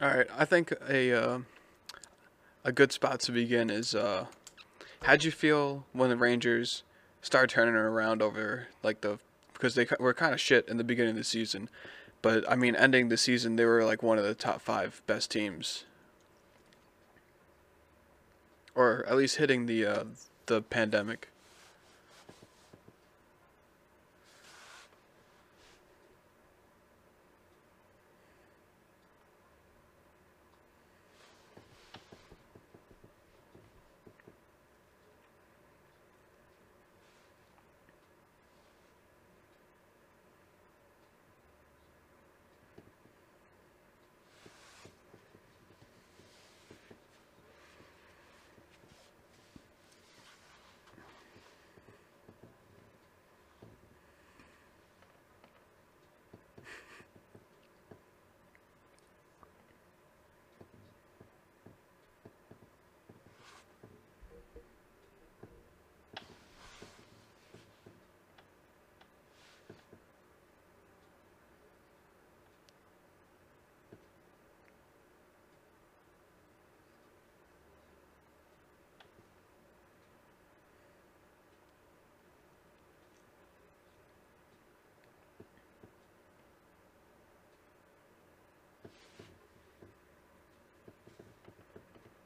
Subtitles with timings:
[0.00, 1.38] All right, I think a uh,
[2.64, 4.26] a good spot to begin is uh,
[5.02, 6.82] how'd you feel when the Rangers
[7.22, 9.20] started turning around over like the
[9.52, 11.70] because they were kind of shit in the beginning of the season,
[12.22, 15.30] but I mean ending the season they were like one of the top five best
[15.30, 15.84] teams,
[18.74, 20.04] or at least hitting the uh,
[20.46, 21.28] the pandemic.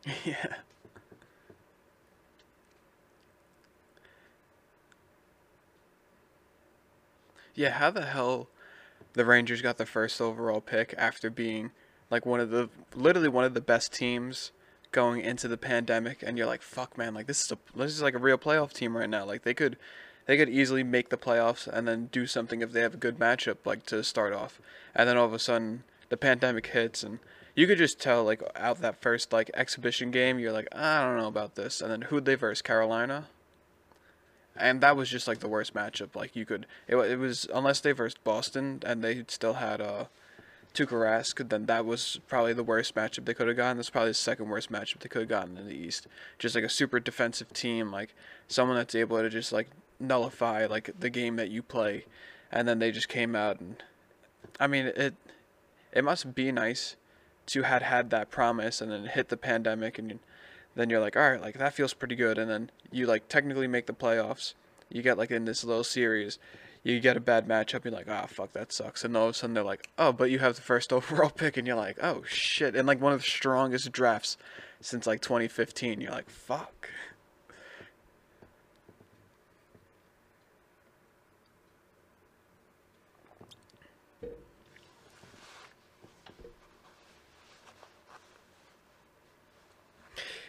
[0.24, 0.54] yeah.
[7.54, 8.48] Yeah, how the hell
[9.14, 11.72] the Rangers got the first overall pick after being
[12.10, 14.52] like one of the literally one of the best teams
[14.92, 18.00] going into the pandemic and you're like fuck man like this is a this is
[18.00, 19.76] like a real playoff team right now like they could
[20.24, 23.18] they could easily make the playoffs and then do something if they have a good
[23.18, 24.60] matchup like to start off
[24.94, 27.18] and then all of a sudden the pandemic hits and
[27.58, 31.16] you could just tell like out that first like exhibition game you're like I don't
[31.16, 33.26] know about this and then who'd they verse Carolina
[34.58, 36.14] and that was just like the worst matchup.
[36.14, 40.06] Like you could, it, it was unless they versed Boston and they still had uh,
[40.74, 43.76] Tuukka then that was probably the worst matchup they could have gotten.
[43.76, 46.06] That's probably the second worst matchup they could have gotten in the East.
[46.38, 48.14] Just like a super defensive team, like
[48.48, 49.68] someone that's able to just like
[50.00, 52.04] nullify like the game that you play,
[52.50, 53.82] and then they just came out and,
[54.60, 55.14] I mean it,
[55.92, 56.96] it must be nice,
[57.48, 60.18] to had had that promise and then hit the pandemic and
[60.78, 63.66] then you're like, all right, like that feels pretty good, and then you like technically
[63.66, 64.54] make the playoffs.
[64.88, 66.38] You get like in this little series,
[66.84, 69.30] you get a bad matchup, you're like, ah, oh, fuck, that sucks, and all of
[69.30, 71.98] a sudden they're like, oh, but you have the first overall pick, and you're like,
[72.00, 74.36] oh shit, and like one of the strongest drafts
[74.80, 76.88] since like 2015, you're like, fuck.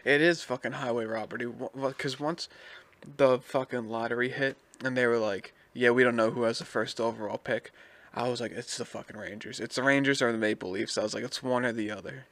[0.05, 1.47] It is fucking highway robbery.
[1.75, 2.49] Because once
[3.17, 6.65] the fucking lottery hit and they were like, yeah, we don't know who has the
[6.65, 7.71] first overall pick,
[8.13, 9.59] I was like, it's the fucking Rangers.
[9.59, 10.97] It's the Rangers or the Maple Leafs.
[10.97, 12.25] I was like, it's one or the other.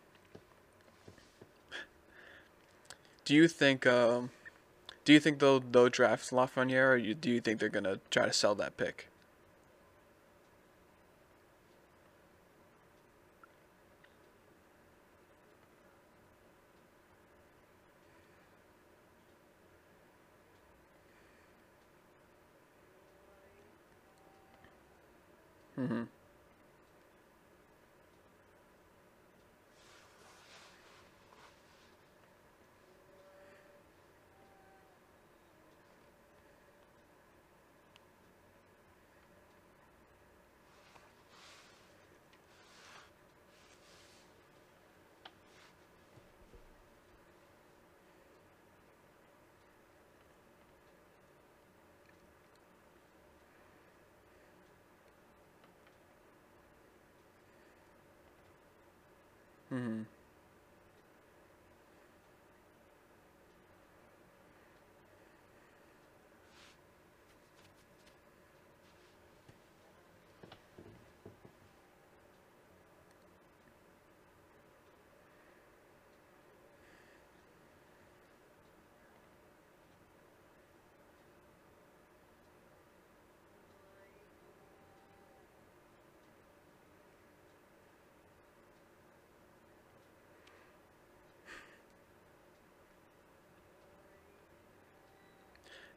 [3.25, 4.31] Do you think, um,
[5.05, 8.33] do you think they'll, they'll draft Lafreniere or do you think they're to try to
[8.33, 9.09] sell that pick?
[25.79, 26.16] Mm-hmm.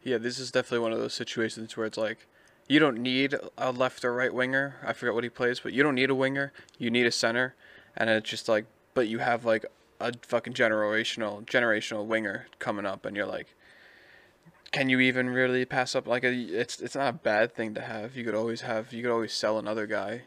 [0.02, 2.26] Yeah, this is definitely one of those situations where it's like
[2.68, 4.76] you don't need a left or right winger.
[4.84, 6.52] I forget what he plays, but you don't need a winger.
[6.78, 7.54] You need a center,
[7.96, 9.66] and it's just like but you have like
[10.00, 13.54] a fucking generational generational winger coming up, and you're like,
[14.72, 16.32] can you even really pass up like a?
[16.32, 18.16] It's it's not a bad thing to have.
[18.16, 18.92] You could always have.
[18.92, 20.22] You could always sell another guy.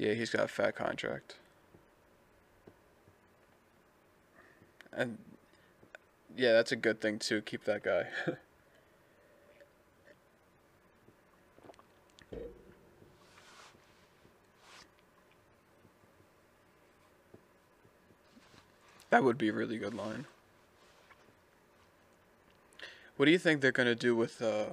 [0.00, 1.34] Yeah, he's got a fat contract.
[4.94, 5.18] And
[6.34, 7.42] yeah, that's a good thing too.
[7.42, 8.06] Keep that guy.
[19.10, 20.24] that would be a really good line.
[23.18, 24.64] What do you think they're gonna do with uh,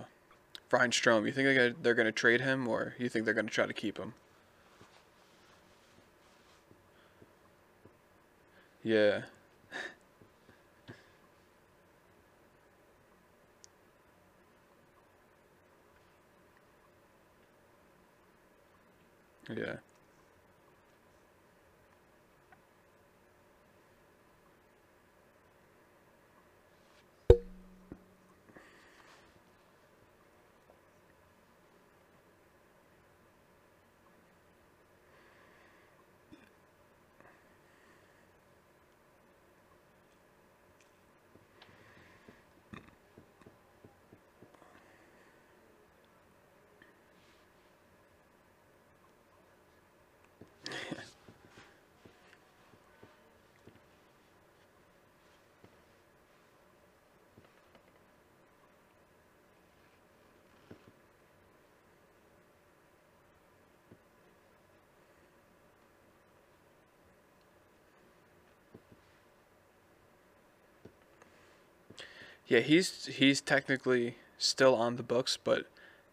[0.72, 1.26] Ryan Strome?
[1.26, 3.74] You think they're gonna, they're gonna trade him, or you think they're gonna try to
[3.74, 4.14] keep him?
[8.88, 9.26] Yeah.
[19.50, 19.78] Yeah.
[72.48, 75.68] Yeah, he's he's technically still on the books, but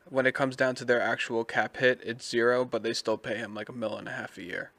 [0.08, 3.36] when it comes down to their actual cap hit, it's zero, but they still pay
[3.36, 4.72] him like a million and a half a year.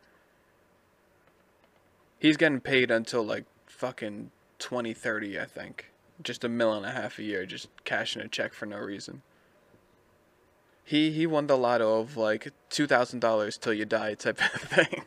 [2.19, 5.91] He's getting paid until like fucking 2030, I think.
[6.21, 9.21] Just a million and a half a year, just cashing a check for no reason.
[10.83, 14.61] He he won the lotto of like two thousand dollars till you die type of
[14.61, 15.03] thing.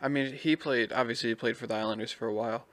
[0.00, 0.92] I mean, he played.
[0.92, 2.66] Obviously, he played for the Islanders for a while.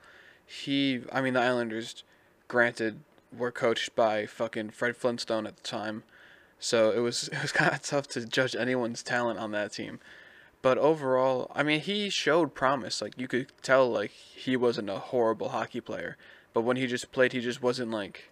[0.44, 2.04] He, I mean, the Islanders,
[2.48, 3.00] granted,
[3.36, 6.04] were coached by fucking Fred Flintstone at the time,
[6.58, 10.00] so it was it was kind of tough to judge anyone's talent on that team.
[10.62, 13.02] But overall, I mean, he showed promise.
[13.02, 16.16] Like you could tell, like he wasn't a horrible hockey player,
[16.52, 18.30] but when he just played, he just wasn't like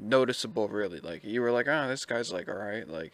[0.00, 1.00] noticeable really.
[1.00, 2.88] Like you were like, oh, this guy's like all right.
[2.88, 3.12] Like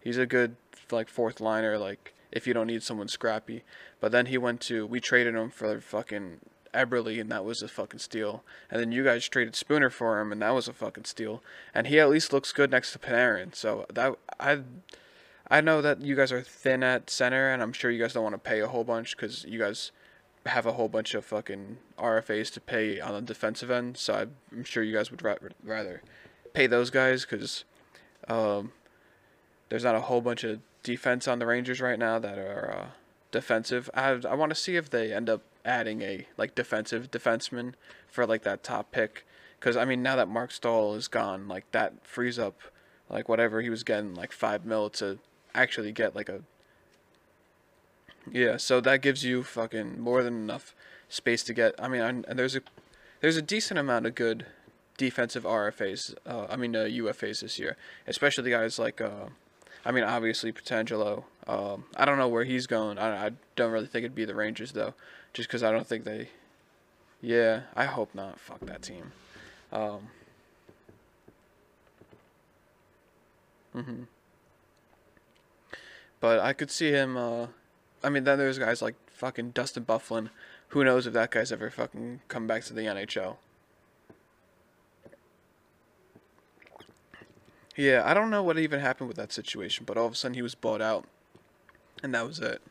[0.00, 0.56] he's a good
[0.90, 1.78] like fourth liner.
[1.78, 3.62] Like if you don't need someone scrappy.
[4.00, 6.40] But then he went to we traded him for fucking
[6.74, 8.42] Eberle, and that was a fucking steal.
[8.70, 11.42] And then you guys traded Spooner for him, and that was a fucking steal.
[11.72, 13.54] And he at least looks good next to Panarin.
[13.54, 14.58] So that I,
[15.48, 18.24] I know that you guys are thin at center, and I'm sure you guys don't
[18.24, 19.92] want to pay a whole bunch because you guys
[20.46, 23.96] have a whole bunch of fucking RFAs to pay on the defensive end.
[23.96, 26.02] So I'm sure you guys would ra- rather
[26.52, 27.64] pay those guys because
[28.28, 28.72] um,
[29.68, 32.86] there's not a whole bunch of defense on the Rangers right now that are uh,
[33.32, 33.90] defensive.
[33.92, 37.72] I I want to see if they end up adding a like defensive defenseman
[38.06, 39.26] for like that top pick,
[39.58, 42.60] because I mean now that Marc Staal is gone, like that frees up
[43.10, 45.18] like whatever he was getting like five mil to
[45.54, 46.42] actually get like a
[48.30, 48.56] yeah.
[48.58, 50.74] So that gives you fucking more than enough
[51.08, 51.74] space to get.
[51.78, 52.62] I mean, and there's a
[53.20, 54.46] there's a decent amount of good
[54.96, 56.14] defensive RFAs.
[56.26, 57.76] Uh, I mean uh, UFAs this year,
[58.06, 59.00] especially the guys like.
[59.00, 59.28] Uh,
[59.84, 61.24] I mean, obviously Pietrangelo.
[61.46, 62.98] Um, I don't know where he's going.
[62.98, 64.94] I, I don't really think it'd be the Rangers though,
[65.32, 66.28] just because I don't think they.
[67.20, 68.38] Yeah, I hope not.
[68.40, 69.12] Fuck that team.
[69.72, 70.08] Um,
[73.74, 74.06] mhm.
[76.20, 77.16] But I could see him.
[77.16, 77.48] Uh,
[78.02, 80.30] I mean, then there's guys like fucking Dustin Byfuglien.
[80.68, 83.36] Who knows if that guy's ever fucking come back to the NHL?
[87.76, 90.34] Yeah, I don't know what even happened with that situation, but all of a sudden
[90.34, 91.06] he was bought out,
[92.02, 92.62] and that was it.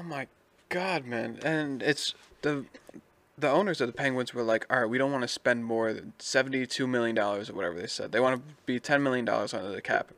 [0.00, 0.28] Oh my
[0.70, 1.38] god, man.
[1.44, 2.64] And it's the
[3.36, 5.92] the owners of the Penguins were like, all right, we don't want to spend more
[5.92, 8.12] than $72 million or whatever they said.
[8.12, 10.10] They want to be $10 million under the cap.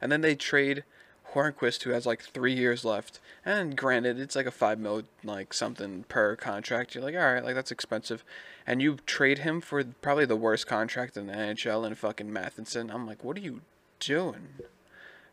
[0.00, 0.84] And then they trade
[1.32, 3.20] Hornqvist, who has like three years left.
[3.44, 6.94] And granted, it's like a five mil, like something per contract.
[6.94, 8.24] You're like, all right, like that's expensive.
[8.66, 12.90] And you trade him for probably the worst contract in the NHL and fucking Matheson.
[12.90, 13.60] I'm like, what are you
[14.00, 14.48] doing?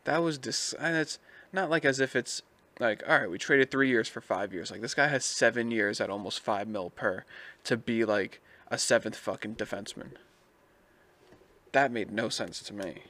[0.04, 0.74] That was dis.
[0.74, 1.18] And it's
[1.52, 2.42] not like as if it's
[2.78, 4.70] like, all right, we traded three years for five years.
[4.70, 7.24] Like this guy has seven years at almost five mil per
[7.64, 10.10] to be like a seventh fucking defenseman.
[11.72, 13.02] That made no sense to me.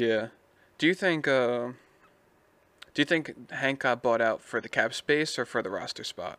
[0.00, 0.28] Yeah.
[0.78, 1.72] Do you think uh
[2.94, 6.04] do you think Hank got bought out for the cap space or for the roster
[6.04, 6.38] spot?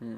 [0.00, 0.16] Hmm.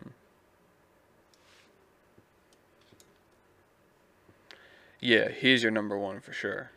[5.00, 6.70] Yeah, he's your number one for sure.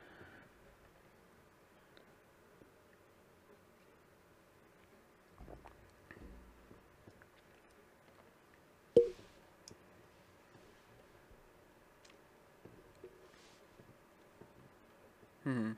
[15.43, 15.71] Hmm.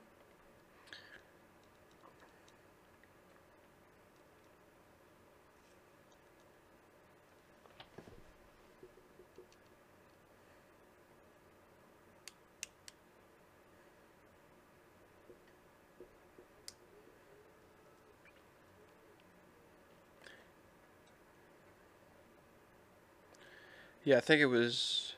[24.04, 25.14] Yeah, I think it was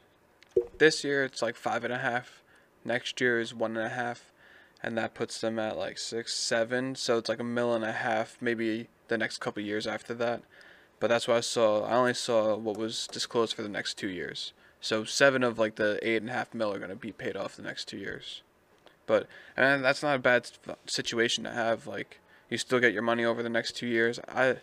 [0.78, 1.22] this year.
[1.24, 2.42] It's like five and a half.
[2.86, 4.32] Next year is one and a half,
[4.82, 6.94] and that puts them at like six, seven.
[6.94, 10.42] So it's like a mill and a half, maybe the next couple years after that.
[11.00, 11.84] But that's what I saw.
[11.84, 14.52] I only saw what was disclosed for the next two years.
[14.80, 17.56] So seven of like the eight and a half mil are gonna be paid off
[17.56, 18.42] the next two years.
[19.06, 20.50] But and that's not a bad
[20.86, 21.86] situation to have.
[21.86, 24.20] Like you still get your money over the next two years.
[24.28, 24.58] I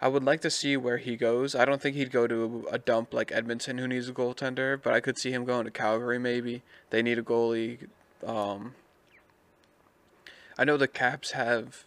[0.00, 1.54] I would like to see where he goes.
[1.54, 4.92] I don't think he'd go to a dump like Edmonton, who needs a goaltender, but
[4.92, 6.62] I could see him going to Calgary maybe.
[6.90, 7.88] They need a goalie.
[8.26, 8.74] Um,
[10.58, 11.84] I know the Caps have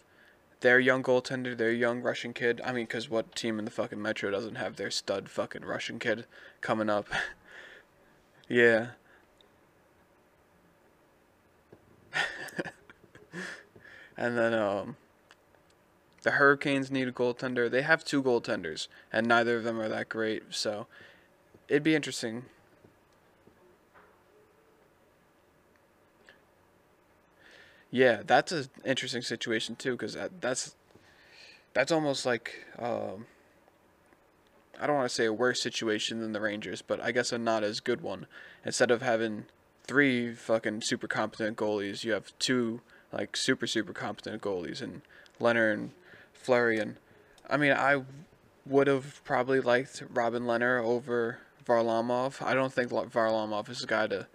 [0.60, 2.60] their young goaltender, their young Russian kid.
[2.64, 5.98] I mean, because what team in the fucking Metro doesn't have their stud fucking Russian
[5.98, 6.26] kid
[6.60, 7.08] coming up?
[8.48, 8.88] yeah.
[14.16, 14.96] and then, um,
[16.22, 17.70] the Hurricanes need a goaltender.
[17.70, 20.42] They have two goaltenders, and neither of them are that great.
[20.50, 20.86] So
[21.68, 22.44] it'd be interesting.
[27.90, 30.74] Yeah, that's an interesting situation too, because that, that's
[31.72, 33.26] that's almost like um,
[34.80, 37.38] I don't want to say a worse situation than the Rangers, but I guess a
[37.38, 38.26] not as good one.
[38.64, 39.46] Instead of having
[39.84, 42.80] three fucking super competent goalies, you have two
[43.12, 45.02] like super super competent goalies, and
[45.40, 45.90] Leonard and
[46.32, 46.78] Fleury.
[46.78, 46.96] And
[47.48, 48.02] I mean, I
[48.66, 52.44] would have probably liked Robin Lehner over Varlamov.
[52.44, 54.26] I don't think Varlamov is a guy to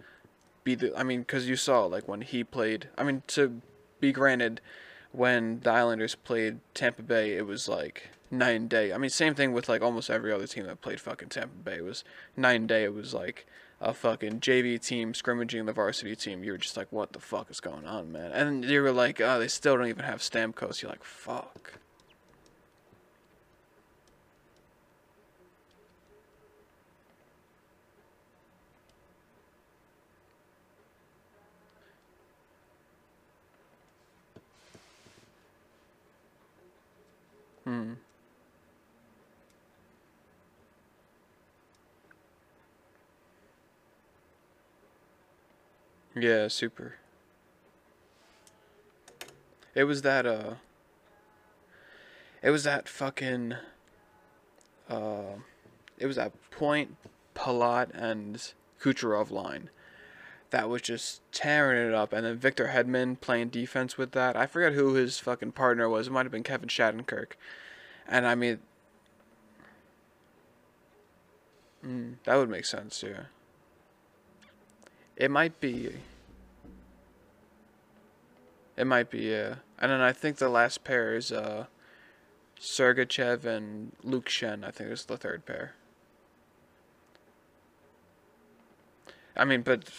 [0.64, 0.96] be the.
[0.98, 2.88] I mean, because you saw like when he played.
[2.98, 3.60] I mean, to
[4.00, 4.60] be granted,
[5.12, 8.92] when the Islanders played Tampa Bay, it was like and day.
[8.92, 11.76] I mean, same thing with like almost every other team that played fucking Tampa Bay.
[11.76, 12.04] It was
[12.36, 12.84] and day.
[12.84, 13.46] It was like
[13.80, 16.42] a fucking JV team scrimmaging the varsity team.
[16.42, 18.32] You were just like, what the fuck is going on, man?
[18.32, 20.82] And you were like, oh, they still don't even have Stamkos.
[20.82, 21.74] You're like, fuck.
[37.64, 37.94] Hmm.
[46.14, 46.96] Yeah, super.
[49.74, 50.54] It was that uh
[52.42, 53.54] it was that fucking
[54.88, 55.36] uh
[55.98, 56.96] it was that point
[57.34, 59.70] Palat and Kucherov line
[60.54, 64.36] that was just tearing it up and then Victor Hedman playing defense with that.
[64.36, 66.06] I forget who his fucking partner was.
[66.06, 67.32] It might have been Kevin Shattenkirk.
[68.06, 68.60] And I mean
[71.84, 73.24] mm, that would make sense, yeah.
[75.16, 75.90] It might be.
[78.76, 79.56] It might be, yeah.
[79.80, 81.66] And then I think the last pair is uh,
[82.60, 84.64] Sergachev and Luke Schenn.
[84.64, 85.74] I think is the third pair.
[89.36, 89.90] I mean, but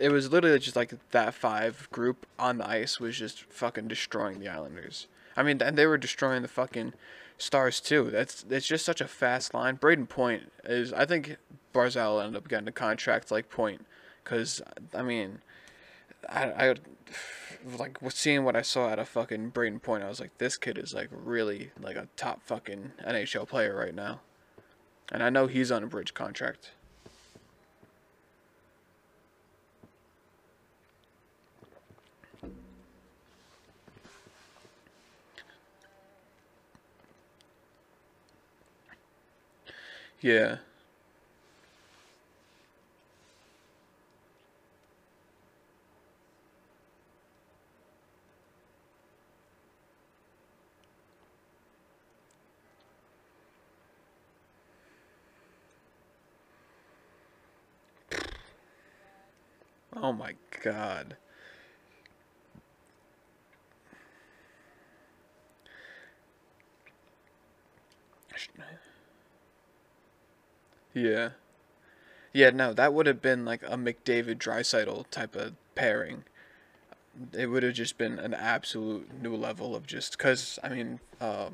[0.00, 4.40] it was literally just like that five group on the ice was just fucking destroying
[4.40, 5.06] the Islanders.
[5.36, 6.94] I mean, and they were destroying the fucking
[7.36, 8.10] Stars too.
[8.10, 9.76] That's it's just such a fast line.
[9.76, 10.92] Brayden Point is.
[10.92, 11.36] I think
[11.72, 13.86] Barzal ended up getting a contract like Point,
[14.24, 14.60] because
[14.94, 15.38] I mean,
[16.28, 16.74] I I
[17.78, 20.02] like seeing what I saw at a fucking Brayden Point.
[20.02, 23.94] I was like, this kid is like really like a top fucking NHL player right
[23.94, 24.20] now,
[25.10, 26.72] and I know he's on a bridge contract.
[40.20, 40.56] Yeah.
[59.96, 61.16] Oh my god.
[70.94, 71.30] Yeah.
[72.32, 76.24] Yeah, no, that would have been like a McDavid Draisaitl type of pairing.
[77.32, 81.50] It would have just been an absolute new level of just because I mean, uh,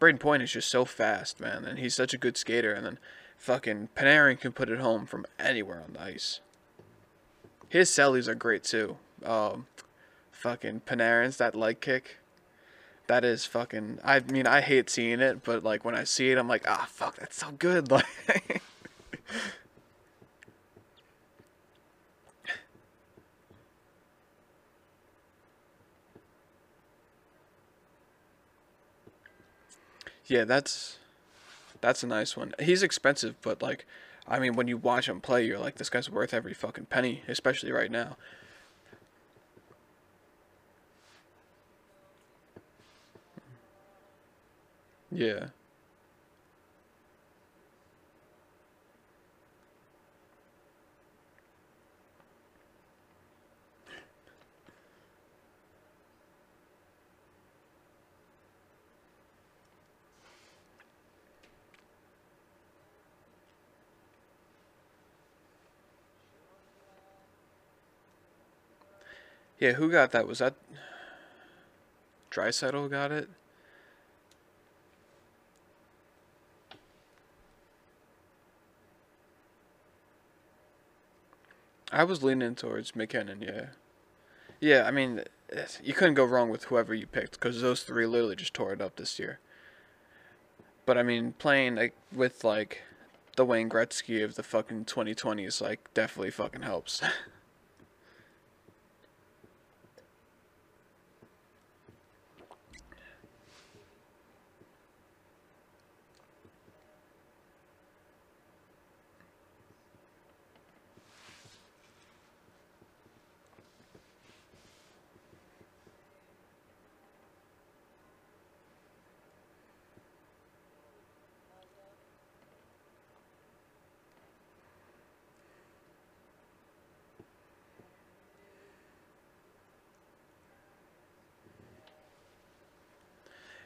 [0.00, 2.98] Brayden Point is just so fast, man, and he's such a good skater, and then
[3.36, 6.40] fucking Panarin can put it home from anywhere on the ice.
[7.68, 8.96] His sellies are great too.
[9.24, 9.66] Um,
[10.32, 12.17] fucking Panarin's that leg kick.
[13.08, 13.98] That is fucking.
[14.04, 16.86] I mean, I hate seeing it, but like when I see it, I'm like, ah,
[16.90, 17.90] fuck, that's so good.
[18.28, 18.62] Like.
[30.26, 30.98] yeah, that's
[31.80, 32.52] that's a nice one.
[32.60, 33.86] He's expensive, but like,
[34.26, 37.22] I mean, when you watch him play, you're like, this guy's worth every fucking penny,
[37.26, 38.18] especially right now.
[45.10, 45.48] Yeah.
[69.58, 70.28] Yeah, who got that?
[70.28, 70.54] Was that
[72.30, 73.28] Draisaitl got it?
[81.98, 83.70] I was leaning towards MacKinnon, yeah.
[84.60, 88.06] Yeah, I mean, eh, you couldn't go wrong with whoever you picked because those three
[88.06, 89.40] literally just tore it up this year.
[90.86, 92.82] But I mean, playing like with like
[93.34, 97.02] the Wayne Gretzky of the fucking 2020s like definitely fucking helps.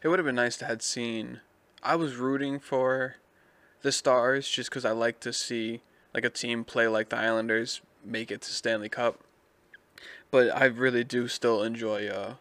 [0.03, 1.41] It would have been nice to had seen.
[1.83, 3.17] I was rooting for
[3.83, 7.81] the Stars just because I like to see like a team play like the Islanders
[8.05, 9.21] make it to Stanley Cup.
[10.31, 12.35] But I really do still enjoy uh,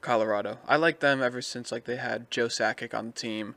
[0.00, 0.58] Colorado.
[0.68, 3.56] I like them ever since like they had Joe Sakic on the team.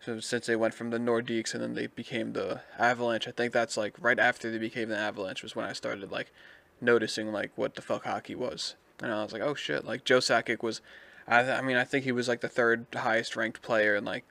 [0.00, 3.52] So since they went from the Nordiques and then they became the Avalanche, I think
[3.52, 6.32] that's like right after they became the Avalanche was when I started like
[6.80, 8.76] noticing like what the fuck hockey was.
[9.02, 10.80] And I was like, oh shit, like Joe Sakic was
[11.26, 14.24] I, I mean, I think he was like the third highest ranked player in like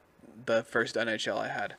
[0.46, 1.76] the first NHL I had.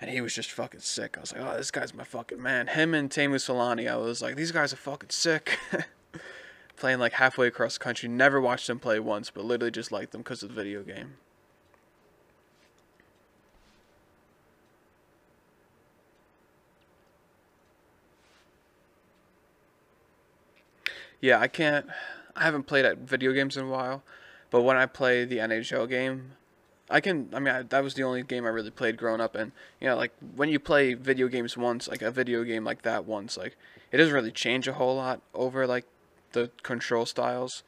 [0.00, 1.16] And he was just fucking sick.
[1.18, 2.68] I was like, oh, this guy's my fucking man.
[2.68, 5.58] Him and Teemu Selanne, I was like, these guys are fucking sick.
[6.76, 8.08] Playing like halfway across the country.
[8.08, 11.16] Never watched them play once, but literally just liked them because of the video game.
[21.20, 21.86] Yeah, I can't.
[22.34, 24.02] I haven't played at video games in a while.
[24.50, 26.32] But when I play the NHL game,
[26.90, 27.28] I can.
[27.32, 29.86] I mean, I, that was the only game I really played growing up, and you
[29.86, 33.36] know, like when you play video games once, like a video game like that once,
[33.36, 33.56] like
[33.92, 35.86] it doesn't really change a whole lot over like
[36.32, 37.62] the control styles.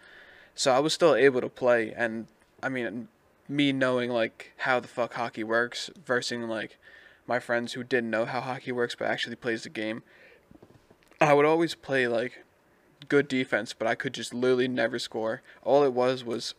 [0.55, 2.27] So I was still able to play, and
[2.63, 3.09] I mean,
[3.49, 6.79] me knowing like how the fuck hockey works versus like
[7.27, 10.03] my friends who didn't know how hockey works but actually plays the game.
[11.21, 12.45] I would always play like
[13.09, 15.43] good defense, but I could just literally never score.
[15.63, 16.55] All it was was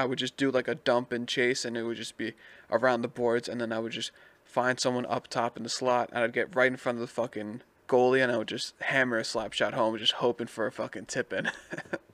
[0.00, 2.32] I would just do like a dump and chase, and it would just be
[2.70, 4.12] around the boards, and then I would just
[4.44, 7.06] find someone up top in the slot, and I'd get right in front of the
[7.06, 10.72] fucking goalie, and I would just hammer a slap shot home, just hoping for a
[10.72, 11.50] fucking tip in.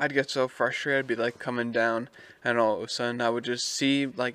[0.00, 1.00] I'd get so frustrated.
[1.00, 2.08] I'd be like coming down,
[2.42, 4.34] and all of a sudden I would just see like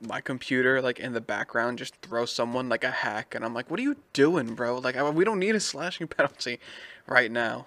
[0.00, 3.68] my computer like in the background just throw someone like a hack, and I'm like,
[3.68, 4.78] "What are you doing, bro?
[4.78, 6.60] Like, I, we don't need a slashing penalty
[7.06, 7.66] right now."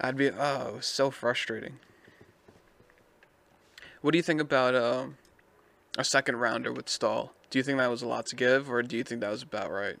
[0.00, 1.78] I'd be oh, so frustrating.
[4.00, 5.06] What do you think about uh,
[5.98, 7.32] a second rounder with Staal?
[7.50, 9.42] Do you think that was a lot to give, or do you think that was
[9.42, 9.98] about right?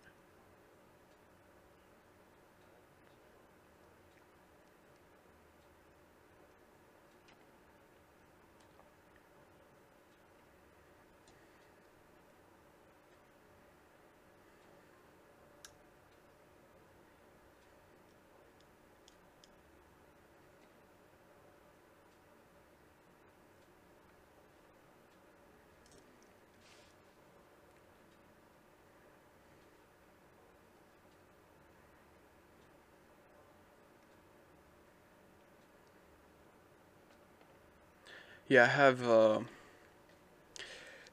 [38.48, 39.08] Yeah, I have.
[39.08, 39.40] Uh,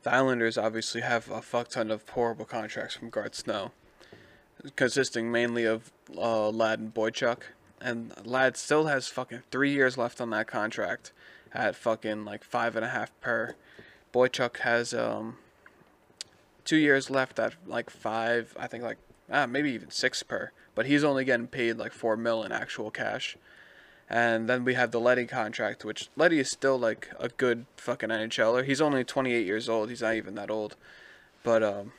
[0.04, 3.72] the Islanders obviously have a fuck ton of horrible contracts from Garth Snow,
[4.76, 7.39] consisting mainly of uh, Ladd and Boychuk.
[7.82, 11.12] And Ladd still has fucking three years left on that contract
[11.54, 13.56] at fucking like five and a half per.
[14.13, 15.38] Boychuk has um,
[16.65, 19.00] two years left at like five, I think like
[19.32, 20.52] ah, maybe even six per.
[20.76, 23.38] But he's only getting paid like four mil in actual cash.
[24.10, 28.10] And then we have the Leddy contract, which Leddy is still like a good fucking
[28.10, 28.66] NHLer.
[28.66, 29.89] He's only 28 years old.
[29.89, 30.76] He's not even that old.
[31.42, 31.94] But um,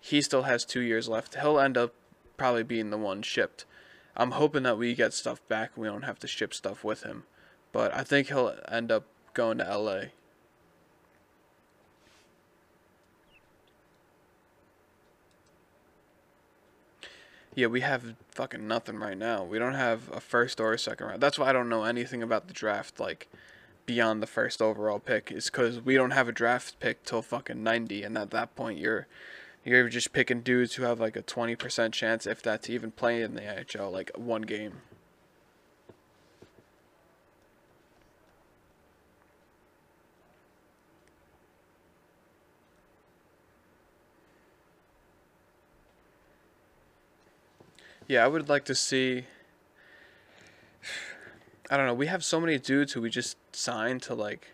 [0.00, 1.36] he still has two years left.
[1.36, 1.94] He'll end up
[2.36, 3.64] probably being the one shipped.
[4.16, 7.02] I'm hoping that we get stuff back and we don't have to ship stuff with
[7.02, 7.24] him.
[7.72, 10.00] But I think he'll end up going to LA.
[17.54, 19.44] Yeah, we have fucking nothing right now.
[19.44, 21.20] We don't have a first or a second round.
[21.20, 23.28] That's why I don't know anything about the draft, like,
[23.86, 27.62] beyond the first overall pick, is because we don't have a draft pick till fucking
[27.62, 29.06] 90, and at that point, you're
[29.64, 33.22] you're just picking dudes who have like a 20% chance, if that, to even play
[33.22, 34.82] in the NHL, like one game.
[48.06, 49.24] Yeah, I would like to see.
[51.70, 51.94] I don't know.
[51.94, 54.48] We have so many dudes who we just signed to like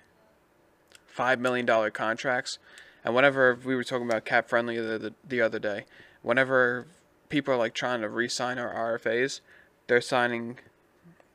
[1.06, 2.58] five million dollar contracts,
[3.04, 5.86] and whenever we were talking about CapFriendly the, the the other day,
[6.22, 6.86] whenever
[7.28, 9.40] people are like trying to re-sign our RFAs,
[9.88, 10.58] they're signing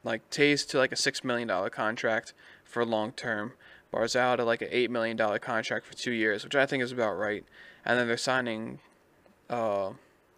[0.06, 3.52] like Toews to like a six million dollar contract for long term,
[3.92, 6.94] Barzal to like an eight million dollar contract for two years, which I think is
[6.94, 7.44] about right,
[7.84, 8.80] and then they're signing.
[9.50, 9.92] Uh,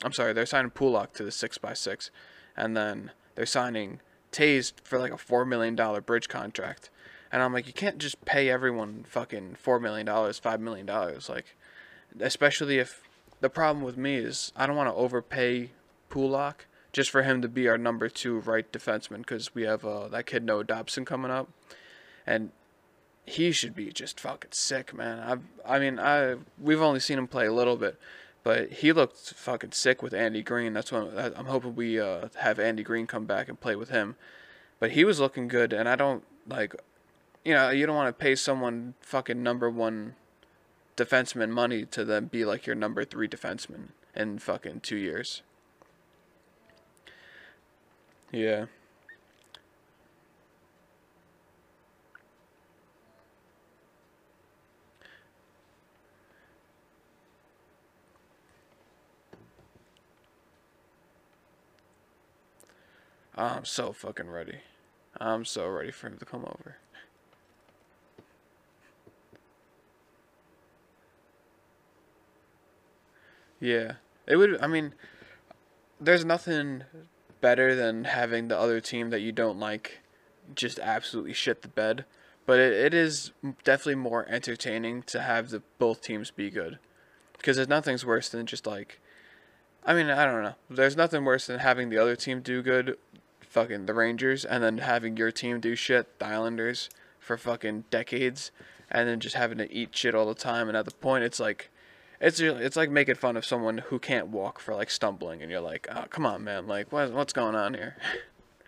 [0.04, 2.12] I'm sorry, they're signing Pulock to the six x six,
[2.56, 4.00] and then they're signing
[4.32, 6.90] Toews for like a four million dollar bridge contract,
[7.32, 11.30] and I'm like, you can't just pay everyone fucking four million dollars, five million dollars,
[11.30, 11.56] like,
[12.20, 13.08] especially if
[13.42, 15.72] the problem with me is I don't want to overpay
[16.10, 20.08] Pulock just for him to be our number two right defenseman because we have uh,
[20.08, 21.50] that kid Noah Dobson coming up,
[22.26, 22.52] and
[23.26, 25.20] he should be just fucking sick, man.
[25.66, 28.00] I I mean I we've only seen him play a little bit,
[28.48, 30.72] but he looked fucking sick with Andy Greene.
[30.72, 34.16] That's what I'm hoping we uh, have Andy Greene come back and play with him.
[34.80, 36.74] But he was looking good, and I don't like,
[37.44, 40.16] you know, you don't want to pay someone fucking number one
[40.96, 45.42] defenseman money to then be like your number three defenseman in fucking two years.
[48.32, 48.68] Yeah.
[63.38, 64.60] I'm so fucking ready.
[65.20, 66.78] I'm so ready for him to come over.
[73.60, 73.94] Yeah.
[74.26, 74.94] It would I mean
[76.02, 76.84] there's nothing
[77.42, 80.00] better than having the other team that you don't like
[80.56, 82.06] just absolutely shit the bed.
[82.46, 83.32] But it, it is
[83.64, 86.80] definitely more entertaining to have the both teams be good.
[87.38, 89.00] Because there's nothing's worse than just like
[89.88, 90.56] I mean, I don't know.
[90.70, 92.98] There's nothing worse than having the other team do good,
[93.50, 98.52] fucking the Rangers, and then having your team do shit, the Islanders, for fucking decades,
[98.90, 100.68] and then just having to eat shit all the time.
[100.68, 101.70] And at the point, it's like,
[102.20, 105.62] it's it's like making fun of someone who can't walk for like stumbling, and you're
[105.62, 107.98] like, oh come on, man, like what what's going on here?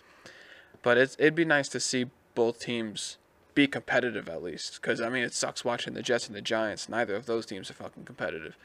[0.83, 3.17] but it's it'd be nice to see both teams
[3.55, 6.87] be competitive at least, because I mean it sucks watching the Jets and the Giants.
[6.89, 8.55] Neither of those teams are fucking competitive.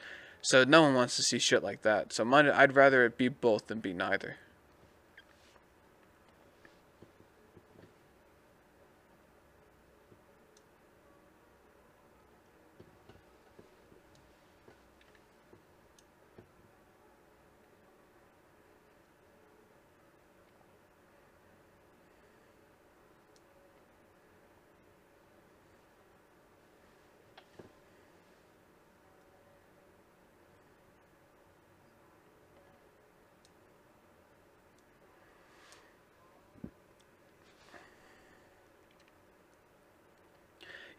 [0.43, 2.13] So no one wants to see shit like that.
[2.13, 4.37] So mine, I'd rather it be both than be neither.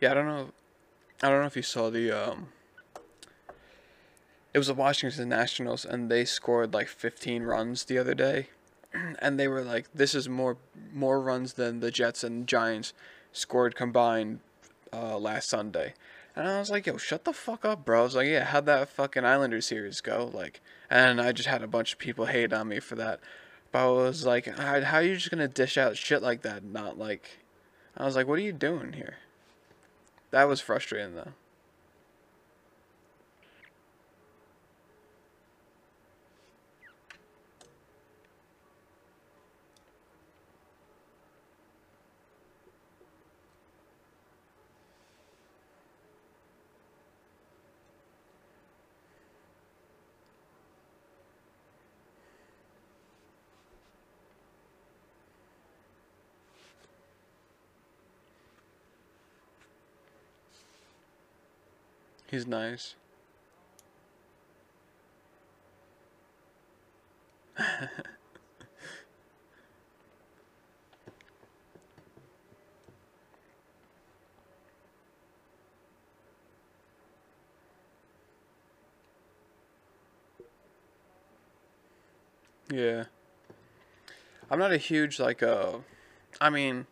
[0.05, 0.51] Yeah, I don't know.
[1.23, 2.11] I don't know if you saw the.
[2.11, 2.49] Um,
[4.53, 8.49] it was the Washington Nationals, and they scored like 15 runs the other day,
[8.93, 10.57] and they were like, "This is more
[10.93, 12.93] more runs than the Jets and Giants
[13.31, 14.41] scored combined
[14.93, 15.95] uh, last Sunday."
[16.35, 18.67] And I was like, "Yo, shut the fuck up, bro." I was like, "Yeah, how'd
[18.67, 22.53] that fucking Islanders series go?" Like, and I just had a bunch of people hate
[22.53, 23.21] on me for that.
[23.71, 26.63] But I was like, "How, how are you just gonna dish out shit like that?"
[26.63, 27.39] Not like,
[27.97, 29.15] I was like, "What are you doing here?"
[30.31, 31.33] That was frustrating though.
[62.29, 62.95] He's nice.
[82.71, 83.05] yeah.
[84.49, 85.77] I'm not a huge like uh
[86.39, 86.87] I mean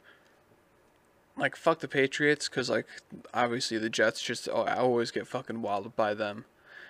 [1.43, 2.85] like fuck the Patriots because like
[3.33, 6.45] obviously the Jets just oh, I always get fucking walled by them,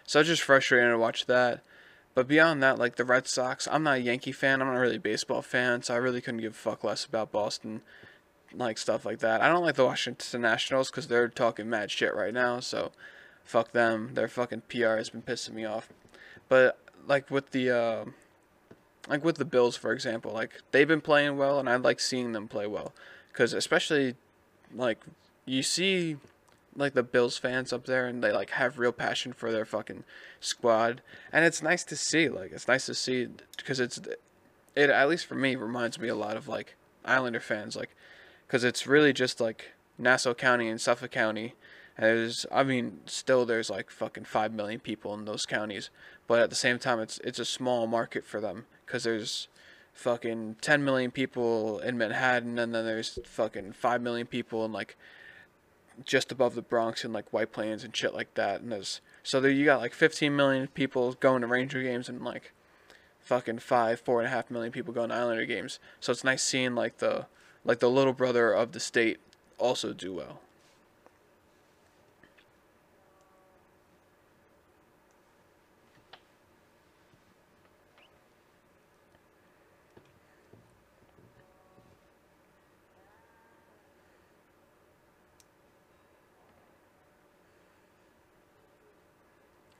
[0.05, 1.63] so it's just frustrating to watch that.
[2.13, 4.61] But beyond that, like the Red Sox, I'm not a Yankee fan.
[4.61, 7.31] I'm not really a baseball fan, so I really couldn't give a fuck less about
[7.31, 7.81] Boston,
[8.53, 9.41] like stuff like that.
[9.41, 12.59] I don't like the Washington Nationals because they're talking mad shit right now.
[12.59, 12.91] So,
[13.43, 14.11] fuck them.
[14.13, 15.89] Their fucking PR has been pissing me off.
[16.47, 18.05] But like with the, uh,
[19.07, 22.33] like with the Bills, for example, like they've been playing well, and I like seeing
[22.33, 22.93] them play well,
[23.31, 24.13] because especially
[24.75, 24.99] like
[25.45, 26.17] you see
[26.75, 30.03] like the Bills fans up there and they like have real passion for their fucking
[30.39, 31.01] squad.
[31.31, 33.99] And it's nice to see like it's nice to see because it's
[34.75, 37.95] it at least for me reminds me a lot of like Islander fans like
[38.47, 41.55] cuz it's really just like Nassau County and Suffolk County.
[41.97, 45.89] And there's I mean still there's like fucking 5 million people in those counties.
[46.27, 49.47] But at the same time it's it's a small market for them cuz there's
[49.93, 54.97] fucking 10 million people in Manhattan, and then there's fucking 5 million people in like
[56.03, 58.61] just above the Bronx and like White Plains and shit like that.
[58.61, 62.23] And there's so there you got like 15 million people going to Ranger games and
[62.23, 62.51] like
[63.19, 65.79] fucking five, four and a half million people going to Islander games.
[65.99, 67.27] So it's nice seeing like the
[67.63, 69.19] like the little brother of the state
[69.57, 70.41] also do well.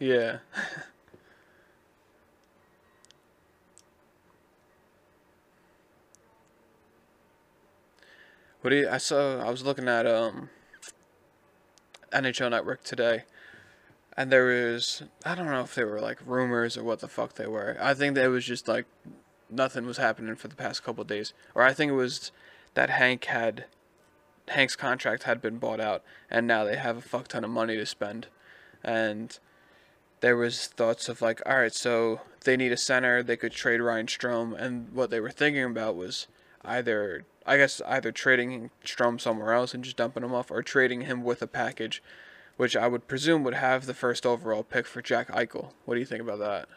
[0.04, 0.40] Yeah.
[8.60, 10.50] what do you, I saw I was looking at um
[12.12, 13.24] NHL Network today
[14.18, 17.36] and there was I don't know if they were like rumors or what the fuck
[17.36, 17.78] they were.
[17.80, 18.88] I think that it was just like
[19.50, 21.32] nothing was happening for the past couple days.
[21.56, 22.34] Or I think it was
[22.74, 23.68] that Hank had
[24.50, 27.78] Hank's contract had been bought out, and now they have a fuck ton of money
[27.78, 28.28] to spend,
[28.84, 29.40] and
[30.24, 33.82] there was thoughts of like, all right, so they need a center, they could trade
[33.82, 36.28] Ryan Strome, and what they were thinking about was
[36.64, 41.02] either, I guess, either trading Strome somewhere else and just dumping him off, or trading
[41.02, 42.02] him with a package,
[42.56, 45.72] which I would presume would have the first overall pick for Jack Eichel.
[45.84, 46.70] What do you think about that?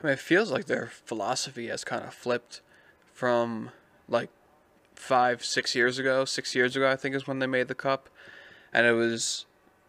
[0.00, 2.60] I mean, it feels like their philosophy has kind of flipped
[3.12, 3.70] from
[4.08, 4.30] like
[4.94, 6.24] five, six years ago.
[6.24, 8.08] Six years ago, I think, is when they made the cup,
[8.72, 9.46] and it was,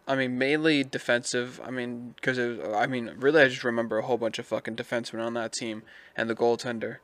[0.08, 1.60] I mean, mainly defensive.
[1.64, 4.46] I mean, because it was, I mean, really, I just remember a whole bunch of
[4.46, 5.82] fucking defensemen on that team
[6.16, 6.96] and the goaltender.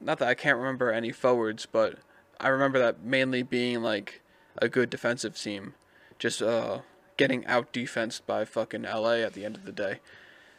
[0.00, 1.98] Not that I can't remember any forwards, but
[2.40, 4.22] I remember that mainly being like
[4.56, 5.74] a good defensive team,
[6.18, 6.80] just uh
[7.16, 9.98] getting out defensed by fucking LA at the end of the day.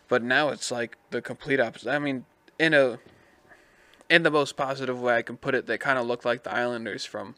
[0.09, 1.89] But now it's like the complete opposite.
[1.89, 2.25] I mean,
[2.59, 2.99] in a
[4.09, 6.53] in the most positive way I can put it, they kind of look like the
[6.53, 7.35] Islanders from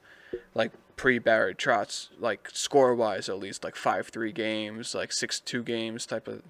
[0.55, 5.39] like pre Barry Trotz, like score wise at least, like five three games, like six
[5.39, 6.41] two games type of.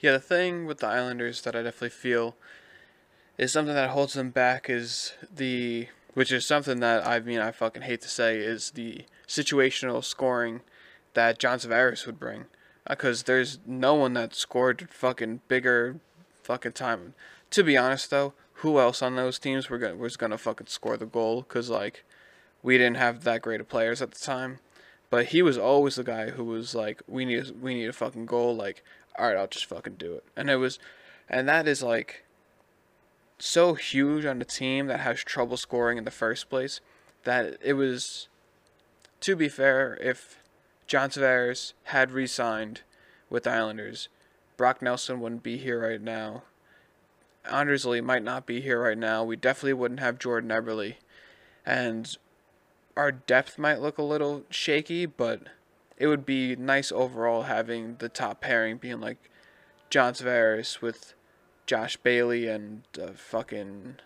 [0.00, 2.36] Yeah, the thing with the Islanders that I definitely feel
[3.36, 7.50] is something that holds them back is the which is something that I mean I
[7.50, 10.60] fucking hate to say is the situational scoring
[11.14, 12.46] that John Tavares would bring
[12.88, 16.00] because uh, there's no one that scored fucking bigger
[16.42, 17.14] fucking time.
[17.50, 20.96] To be honest though, who else on those teams were gonna, was gonna fucking score
[20.96, 21.42] the goal?
[21.42, 22.04] Cause like
[22.62, 24.60] we didn't have that great of players at the time,
[25.10, 28.26] but he was always the guy who was like, we need we need a fucking
[28.26, 28.54] goal.
[28.54, 28.82] Like
[29.18, 30.24] all right, I'll just fucking do it.
[30.36, 30.78] And it was,
[31.28, 32.24] and that is like
[33.38, 36.80] so huge on a team that has trouble scoring in the first place
[37.24, 38.28] that it was,
[39.20, 40.38] to be fair, if
[40.86, 42.82] John Tavares had re signed
[43.28, 44.08] with the Islanders,
[44.56, 46.44] Brock Nelson wouldn't be here right now.
[47.50, 49.24] Anders Lee might not be here right now.
[49.24, 50.96] We definitely wouldn't have Jordan Eberle.
[51.64, 52.16] And
[52.96, 55.42] our depth might look a little shaky, but
[55.98, 59.30] it would be nice overall having the top pairing being like
[59.90, 61.14] John Tavares with
[61.66, 63.96] Josh Bailey and uh, fucking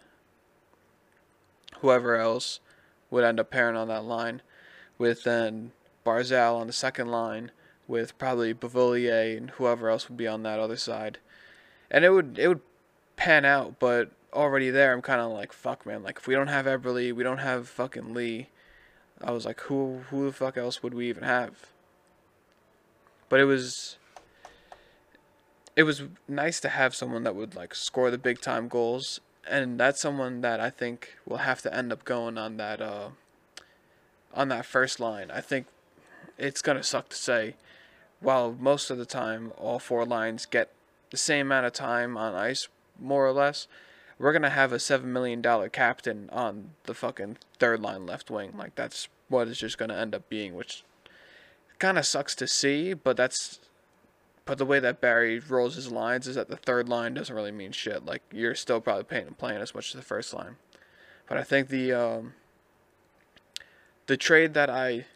[1.80, 2.61] whoever else
[3.11, 4.40] would end up pairing on that line,
[4.97, 5.72] with then
[6.05, 7.51] Barzal on the second line,
[7.86, 11.18] with probably Beauvillier and whoever else would be on that other side,
[11.90, 12.62] and it would it would
[13.16, 13.78] pan out.
[13.78, 16.03] But already there, I'm kind of like fuck, man.
[16.03, 18.49] Like if we don't have Eberle, we don't have fucking Lee.
[19.22, 21.72] I was like, who who the fuck else would we even have?
[23.33, 23.97] But it was
[25.74, 29.80] it was nice to have someone that would like score the big time goals and
[29.80, 33.09] that's someone that I think will have to end up going on that uh,
[34.35, 35.30] on that first line.
[35.30, 35.64] I think
[36.37, 37.55] it's gonna suck to say,
[38.20, 40.70] while most of the time all four lines get
[41.11, 42.68] the same amount of time on ice,
[43.01, 43.66] more or less,
[44.18, 48.53] we're gonna have a seven million dollar captain on the fucking third line left wing.
[48.59, 50.85] Like that's what it's just gonna end up being, which
[51.83, 53.59] kind of sucks to see, but that's
[54.45, 57.51] but the way that Barry rolls his lines is that the third line doesn't really
[57.51, 58.07] mean shit.
[58.07, 60.57] Like you're still probably paying playing as much as the first line.
[61.28, 62.35] But I think the um,
[64.07, 65.07] the trade that I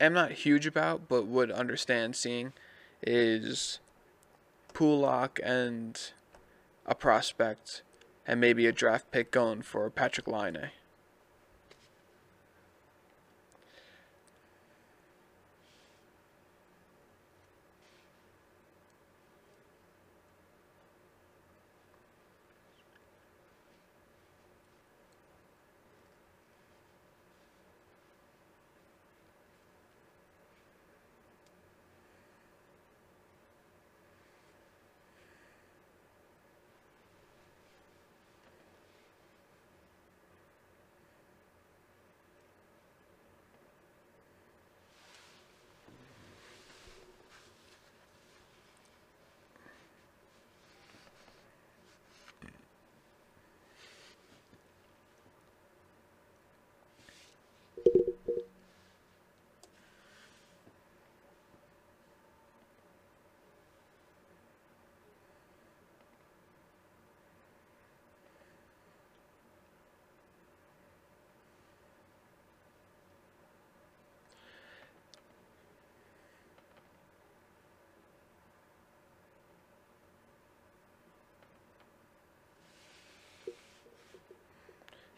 [0.00, 2.54] am not huge about, but would understand seeing,
[3.02, 3.78] is
[4.72, 6.00] Pulock and
[6.86, 7.82] a prospect,
[8.26, 10.70] and maybe a draft pick going for Patrik Laine.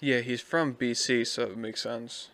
[0.00, 2.28] Yeah, he's from BC, so it makes sense.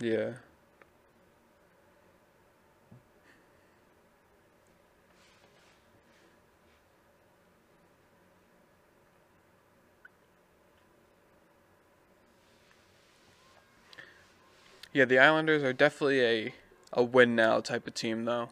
[0.00, 0.32] Yeah.
[14.94, 16.54] Yeah, the Islanders are definitely a
[16.94, 18.48] a win now type of team though.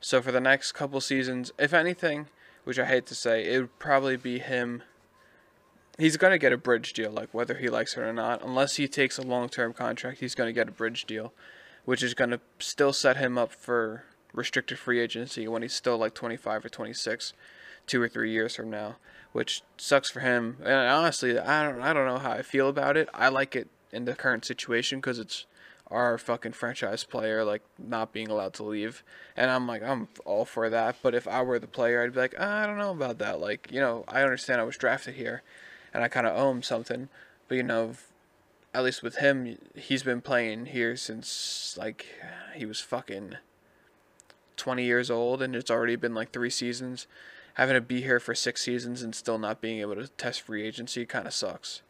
[0.00, 2.26] So for the next couple seasons, if anything,
[2.64, 4.82] which I hate to say, it would probably be him.
[5.98, 8.42] He's going to get a bridge deal, like whether he likes it or not.
[8.44, 11.32] Unless he takes a long term contract, he's going to get a bridge deal,
[11.84, 15.96] which is going to still set him up for restricted free agency when he's still
[15.96, 17.32] like 25 or 26,
[17.86, 18.96] two or three years from now,
[19.32, 20.58] which sucks for him.
[20.62, 23.08] And honestly, I don't, I don't know how I feel about it.
[23.14, 25.46] I like it in the current situation because it's
[25.90, 29.04] our fucking franchise player like not being allowed to leave.
[29.36, 30.96] And i'm like i'm all for that.
[31.02, 33.40] But if i were the player i'd be like ah, i don't know about that.
[33.40, 35.42] Like you know i understand i was drafted here
[35.94, 37.08] and i kind of owe him something.
[37.48, 37.94] But you know
[38.74, 42.06] at least with him he's been playing here since like
[42.54, 43.36] he was fucking
[44.56, 47.06] 20 years old and it's already been like three seasons.
[47.54, 50.62] Having to be here for six seasons and still not being able to test free
[50.62, 51.80] agency kind of sucks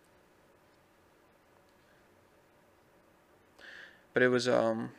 [4.16, 4.92] But it was um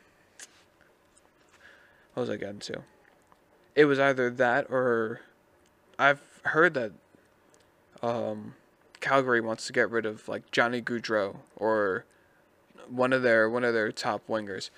[2.14, 2.82] what was I getting to?
[3.74, 5.22] It was either that or
[5.98, 6.92] I've heard that
[8.00, 8.54] um
[9.00, 12.04] Calgary wants to get rid of like Johnny Gaudreau or
[12.88, 14.70] one of their one of their top wingers.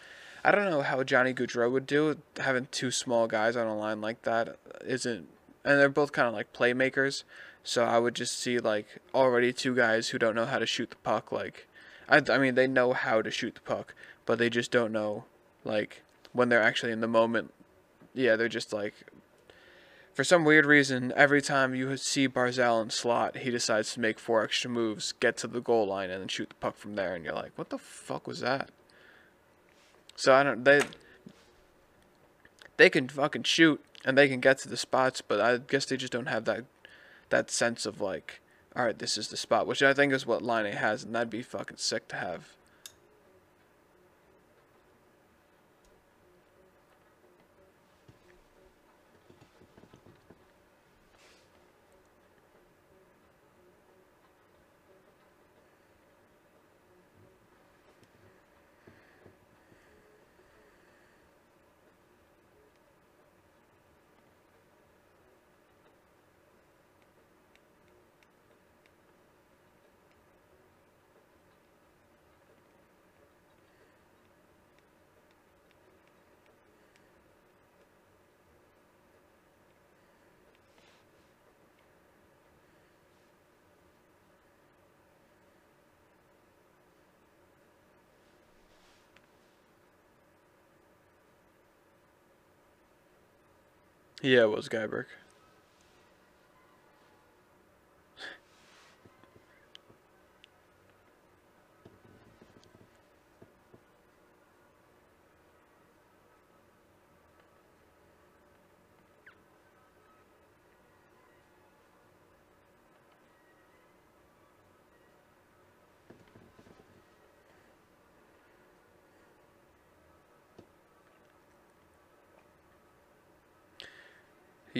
[0.43, 4.01] I don't know how Johnny Gaudreau would do having two small guys on a line
[4.01, 5.29] like that isn't
[5.67, 7.25] and they're both kind of like playmakers.
[7.63, 10.89] So I would just see like already two guys who don't know how to shoot
[10.89, 11.67] the puck like
[12.09, 13.95] I I mean they know how to shoot the puck,
[14.31, 15.25] but they just don't know
[15.65, 16.03] like
[16.33, 17.53] when they're actually in the moment
[18.15, 18.95] yeah they're just like
[20.13, 24.19] for some weird reason, every time you see Barzal in slot, he decides to make
[24.19, 27.15] four extra moves, get to the goal line, and then shoot the puck from there.
[27.15, 28.71] And you're like, what the fuck was that?
[30.17, 30.63] So I don't.
[30.63, 30.83] They
[32.77, 35.97] they can fucking shoot and they can get to the spots, but I guess they
[35.97, 36.67] just don't have that
[37.31, 38.43] that sense of like,
[38.77, 41.31] all right, this is the spot, which I think is what Laine has, and that'd
[41.31, 42.57] be fucking sick to have.
[94.23, 95.07] Yeah, it was Guyberg.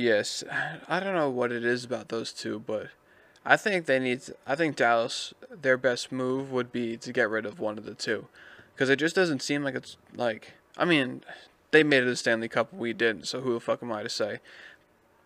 [0.01, 0.43] Yes,
[0.89, 2.89] I don't know what it is about those two, but
[3.45, 4.23] I think they need.
[4.23, 7.85] To, I think Dallas, their best move would be to get rid of one of
[7.85, 8.27] the two,
[8.75, 10.55] because it just doesn't seem like it's like.
[10.79, 11.23] I mean,
[11.71, 13.27] they made it a Stanley Cup, we didn't.
[13.27, 14.41] So who the fuck am I to say?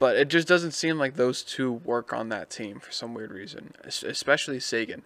[0.01, 3.31] But it just doesn't seem like those two work on that team for some weird
[3.31, 5.03] reason, especially Seguin.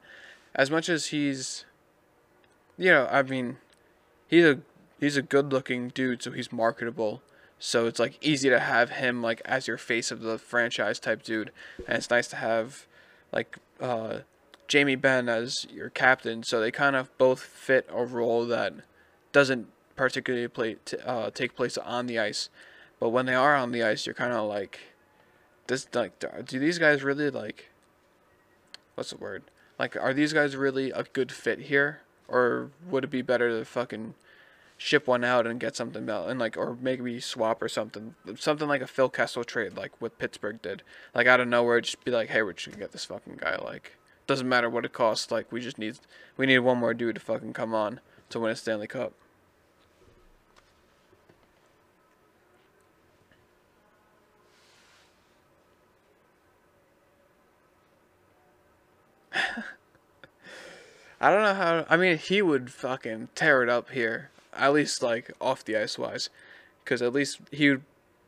[0.55, 1.67] As much as he's,
[2.79, 3.59] you know, I mean,
[4.29, 4.61] he's a
[4.99, 7.21] he's a good looking dude, so he's marketable
[7.59, 11.23] so it's like easy to have him like as your face of the franchise type
[11.23, 11.51] dude,
[11.87, 12.87] and it's nice to have
[13.33, 14.21] like uh,
[14.69, 16.43] Jamie Benn as your captain.
[16.43, 18.75] So they kind of both fit a role that
[19.33, 22.49] doesn't particularly play t- uh, take place on the ice,
[23.01, 24.79] but when they are on the ice, you're kind of like,
[25.67, 27.71] this like do these guys really like?
[28.95, 29.45] What's the word?
[29.79, 33.65] Like, are these guys really a good fit here, or would it be better to
[33.65, 34.15] fucking
[34.79, 38.69] ship one out and get something else, and like or maybe swap or something, something
[38.69, 40.83] like a Phil Kessel trade, like what Pittsburgh did.
[41.15, 43.57] Like out of nowhere, just be like, hey, we're just gonna get this fucking guy.
[43.57, 43.99] Like
[44.29, 45.31] doesn't matter what it costs.
[45.31, 45.99] Like we just need
[46.37, 48.01] we need one more dude to fucking come on
[48.31, 49.13] to win a Stanley Cup.
[61.21, 61.85] I don't know how.
[61.89, 65.99] I mean, he would fucking tear it up here at least like off the ice
[65.99, 66.31] wise,
[66.85, 67.83] because at least he would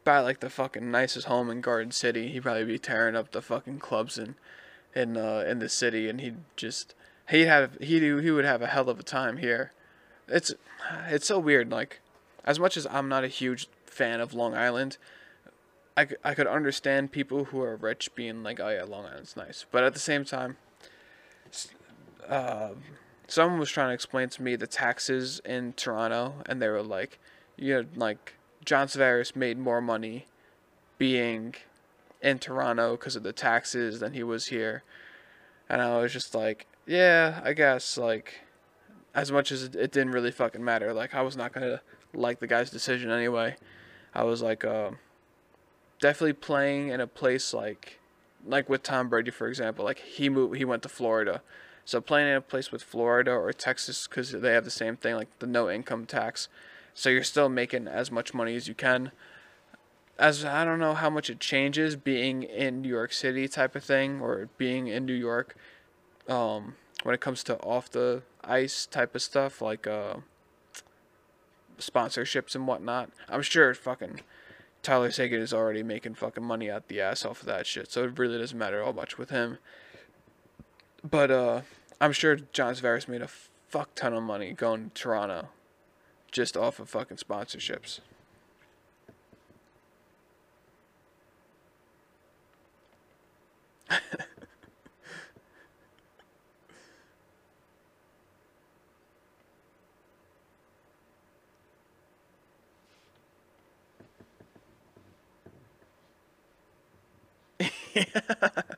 [0.05, 2.29] buy like the fucking nicest home in Garden City.
[2.29, 4.35] He'd probably be tearing up the fucking clubs in
[4.95, 6.95] in uh, in the city, and he'd just
[7.29, 9.73] he'd have he he would have a hell of a time here.
[10.29, 10.53] It's
[11.09, 11.71] it's so weird.
[11.71, 12.01] Like
[12.45, 14.97] as much as I'm not a huge fan of Long Island.
[15.97, 19.67] I, I could understand people who are rich being like, oh yeah, Long Island's nice.
[19.71, 20.57] But at the same time,
[22.27, 22.71] uh,
[23.31, 27.19] someone was trying to explain to me the taxes in Toronto, and they were like,
[27.57, 30.27] you know, like John Tavares made more money
[30.99, 31.55] being
[32.21, 34.83] in Toronto because of the taxes than he was here,
[35.69, 38.41] and I was just like, yeah, I guess like,
[39.15, 41.81] as much as it, it didn't really fucking matter, like I was not gonna
[42.13, 43.57] like the guy's decision anyway.
[44.13, 44.91] I was like, uh,
[46.01, 48.01] definitely playing in a place like,
[48.45, 51.43] like with Tom Brady for example, like he moved, he went to Florida
[51.91, 55.17] so playing in a place with Florida or Texas, because they have the same thing,
[55.17, 56.47] like the no income tax,
[56.95, 59.11] so you're still making as much money as you can.
[60.17, 63.83] As I don't know how much it changes being in New York City type of
[63.83, 65.57] thing, or being in New York,
[66.29, 70.19] um, when it comes to off the ice type of stuff, like uh,
[71.79, 73.11] sponsorships and whatnot.
[73.29, 74.21] I'm sure fucking
[74.85, 78.05] Tyler Seguin is already making fucking money out the ass off of that shit, so
[78.05, 79.59] it really doesn't matter all much with him.
[81.03, 81.61] But uh,
[82.01, 85.49] I'm sure John Tavares made a fuck ton of money going to Toronto
[86.33, 88.01] just off of fucking sponsorships.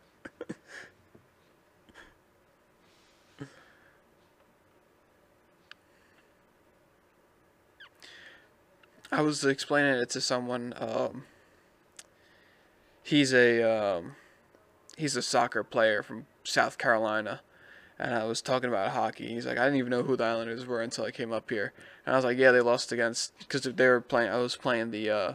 [9.23, 10.75] I was explaining it to someone.
[10.77, 11.25] Um,
[13.05, 14.17] he's a um,
[14.97, 17.41] he's a soccer player from South Carolina,
[18.01, 19.29] and I was talking about hockey.
[19.29, 21.73] He's like, I didn't even know who the Islanders were until I came up here,
[22.05, 24.33] and I was like, yeah, they lost against because they were playing.
[24.33, 25.33] I was playing the uh,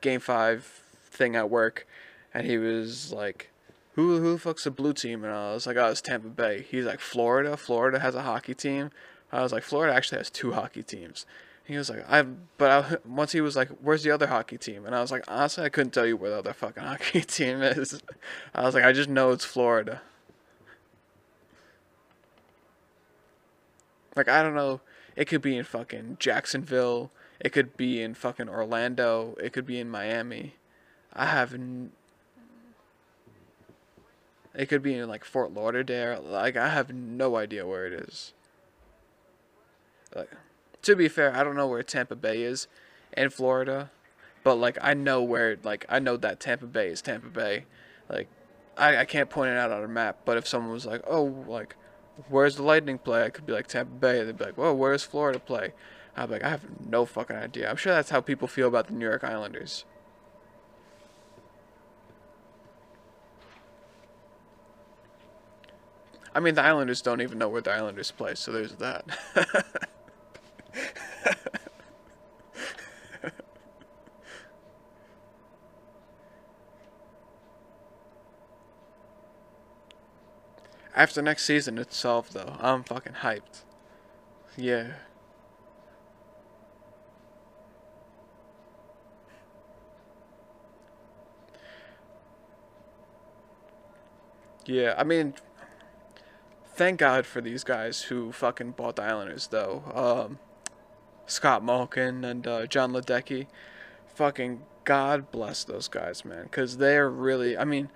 [0.00, 0.64] game five
[1.10, 1.88] thing at work,
[2.32, 3.50] and he was like,
[3.94, 5.24] who who the fuck's the blue team?
[5.24, 6.66] And I was like, oh, it's Tampa Bay.
[6.70, 7.56] He's like, Florida.
[7.56, 8.90] Florida has a hockey team.
[9.32, 11.26] I was like, Florida actually has two hockey teams.
[11.64, 12.22] He was like, I,
[12.58, 14.84] but I, once he was like, where's the other hockey team?
[14.84, 17.62] And I was like, honestly, I couldn't tell you where the other fucking hockey team
[17.62, 18.02] is.
[18.54, 20.02] I was like, I just know it's Florida.
[24.14, 24.82] Like, I don't know.
[25.16, 27.10] It could be in fucking Jacksonville.
[27.40, 29.34] It could be in fucking Orlando.
[29.42, 30.56] It could be in Miami.
[31.12, 31.54] I have.
[31.54, 31.92] N-
[34.54, 36.22] it could be in like Fort Lauderdale.
[36.22, 38.34] Like, I have no idea where it is.
[40.14, 40.30] Like
[40.84, 42.68] to be fair, I don't know where Tampa Bay is
[43.16, 43.90] in Florida,
[44.42, 47.64] but like I know where like I know that Tampa Bay is Tampa Bay.
[48.08, 48.28] Like
[48.76, 51.44] I, I can't point it out on a map, but if someone was like, "Oh,
[51.48, 51.76] like
[52.28, 54.22] where's the Lightning play?" I could be like Tampa Bay.
[54.22, 55.72] They'd be like, "Well, where's Florida play?"
[56.16, 58.88] I'd be like, "I have no fucking idea." I'm sure that's how people feel about
[58.88, 59.84] the New York Islanders.
[66.34, 69.06] I mean, the Islanders don't even know where the Islanders play, so there's that.
[80.96, 83.64] After next season itself, though, I'm fucking hyped.
[84.56, 84.92] Yeah.
[94.66, 95.34] Yeah, I mean,
[96.74, 99.82] thank God for these guys who fucking bought the Islanders, though.
[99.94, 100.38] Um,
[101.26, 103.46] Scott Malkin and uh, Jon Ledecky.
[104.14, 107.56] Fucking God bless those guys, man, because they're really.
[107.56, 107.88] I mean,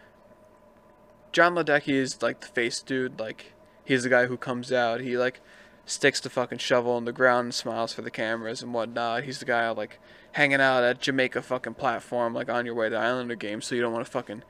[1.33, 3.21] Jon Ledecky is like the face dude.
[3.21, 3.53] Like
[3.85, 5.01] he's the guy who comes out.
[5.01, 5.41] He like
[5.85, 9.25] sticks the fucking shovel in the ground and smiles for the cameras and whatnot.
[9.25, 9.99] He's the guy like
[10.33, 13.81] hanging out at Jamaica fucking platform like on your way to Islander game, so you
[13.81, 14.43] don't want to fucking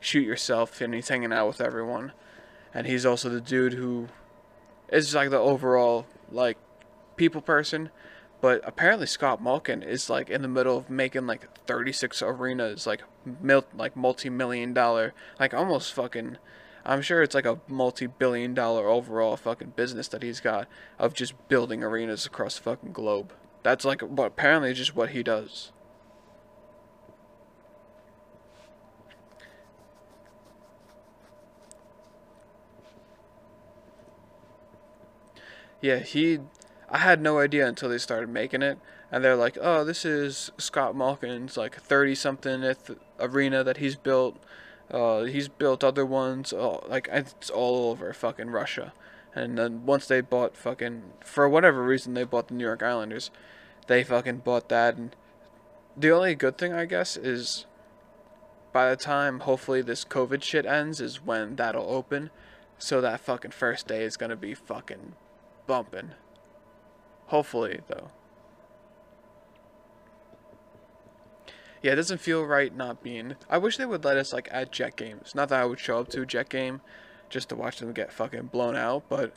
[0.00, 0.80] shoot yourself.
[0.80, 2.12] And he's hanging out with everyone.
[2.72, 4.08] And he's also the dude who
[4.88, 6.58] is like the overall like
[7.16, 7.90] people person
[8.40, 13.02] but apparently Scott Malkin is like in the middle of making like 36 arenas, like
[13.40, 16.38] mil- like multi-million dollar, like almost fucking.
[16.86, 20.68] I'm sure it's like a multi-billion dollar overall fucking business that he's got
[20.98, 23.32] of just building arenas across the fucking globe.
[23.62, 25.72] That's like what apparently just what he does.
[35.80, 36.40] Yeah, he
[36.94, 38.78] I had no idea until they started making it,
[39.10, 42.62] and they're like, "Oh, this is Scott Malkin's like thirty something
[43.18, 44.36] arena that he's built.
[44.88, 48.92] Uh, he's built other ones, uh, like it's all over fucking Russia."
[49.34, 53.32] And then once they bought fucking for whatever reason they bought the New York Islanders,
[53.88, 54.96] they fucking bought that.
[54.96, 55.16] And
[55.96, 57.66] the only good thing I guess is,
[58.72, 62.30] by the time hopefully this COVID shit ends, is when that'll open.
[62.78, 65.14] So that fucking first day is gonna be fucking
[65.66, 66.12] bumping.
[67.26, 68.10] Hopefully, though.
[71.82, 73.36] Yeah, it doesn't feel right not being.
[73.50, 75.34] I wish they would let us like at jet games.
[75.34, 76.80] Not that I would show up to a jet game,
[77.28, 79.34] just to watch them get fucking blown out, but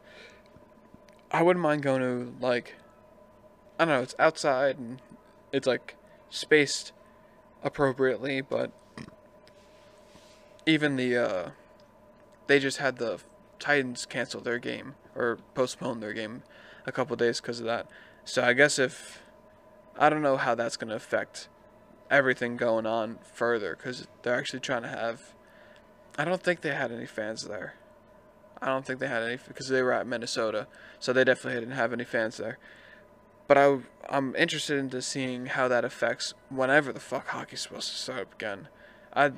[1.29, 2.75] I wouldn't mind going to like.
[3.77, 4.01] I don't know.
[4.01, 5.01] It's outside and
[5.51, 5.95] it's like
[6.29, 6.93] spaced
[7.63, 8.71] appropriately, but
[10.65, 11.49] even the uh,
[12.47, 13.19] they just had the
[13.59, 16.43] Titans cancel their game or postpone their game
[16.87, 17.87] a couple days because of that.
[18.25, 19.21] So I guess if
[19.99, 21.49] I don't know how that's going to affect
[22.09, 25.33] everything going on further because they're actually trying to have.
[26.17, 27.75] I don't think they had any fans there.
[28.61, 30.67] I don't think they had any because they were at Minnesota,
[30.99, 32.57] so they definitely didn't have any fans there.
[33.47, 33.77] But I,
[34.09, 38.33] I'm interested into seeing how that affects whenever the fuck hockey's supposed to start up
[38.33, 38.67] again.
[39.13, 39.31] I,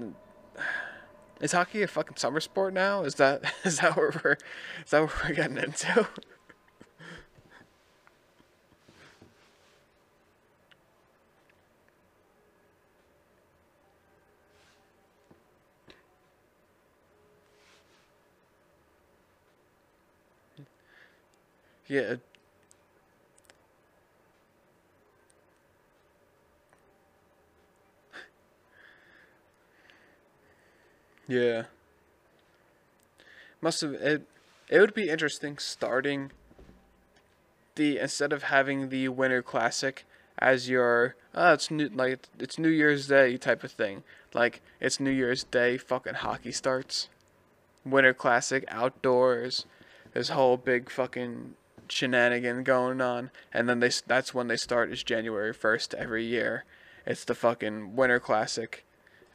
[1.41, 3.03] is hockey a fucking summer sport now?
[3.03, 4.37] Is that is that what we're
[4.83, 6.07] is that what we're getting into?
[21.89, 22.15] Yeah.
[31.27, 31.63] Yeah.
[33.61, 34.23] Must have it.
[34.69, 36.31] It would be interesting starting
[37.75, 40.05] the instead of having the Winter Classic
[40.37, 44.03] as your uh it's new like it's New Year's Day type of thing.
[44.33, 47.09] Like it's New Year's Day, fucking hockey starts.
[47.83, 49.65] Winter Classic outdoors.
[50.13, 51.55] This whole big fucking
[51.91, 56.65] shenanigan going on, and then they that's when they start is January first every year.
[57.05, 58.85] It's the fucking Winter Classic,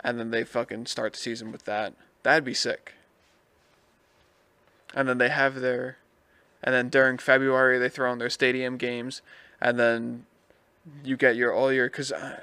[0.00, 1.94] and then they fucking start the season with that.
[2.22, 2.94] That'd be sick.
[4.94, 5.98] And then they have their,
[6.62, 9.22] and then during February they throw in their stadium games,
[9.60, 10.26] and then
[11.02, 12.42] you get your all your because uh,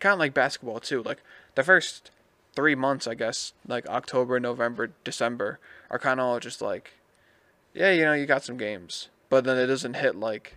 [0.00, 1.02] kind of like basketball too.
[1.02, 1.22] Like
[1.54, 2.10] the first
[2.54, 5.58] three months, I guess, like October, November, December,
[5.90, 6.92] are kind of all just like,
[7.74, 10.56] yeah, you know, you got some games, but then it doesn't hit like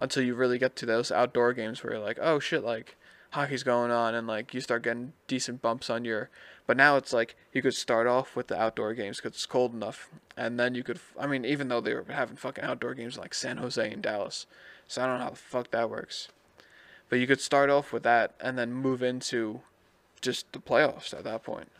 [0.00, 2.96] until you really get to those outdoor games where you're like, oh shit, like
[3.30, 6.28] hockey's going on, and like you start getting decent bumps on your.
[6.66, 9.72] But now it's like you could start off with the outdoor games because it's cold
[9.72, 10.98] enough, and then you could.
[11.16, 14.46] I mean, even though they were having fucking outdoor games like San Jose and Dallas,
[14.88, 16.26] so I don't know how the fuck that works.
[17.08, 19.60] But you could start off with that and then move into
[20.20, 21.70] just the playoffs at that point.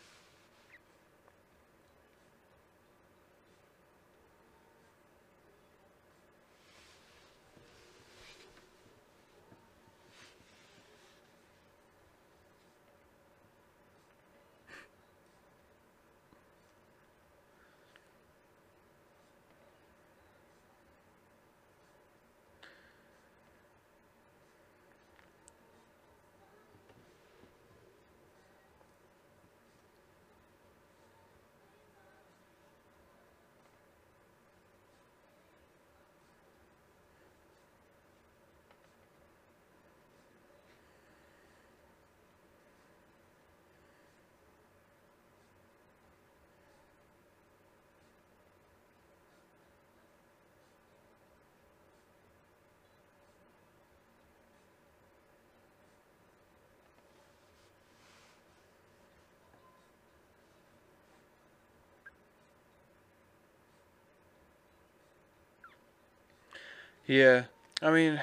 [67.08, 67.44] Yeah,
[67.82, 68.20] I mean,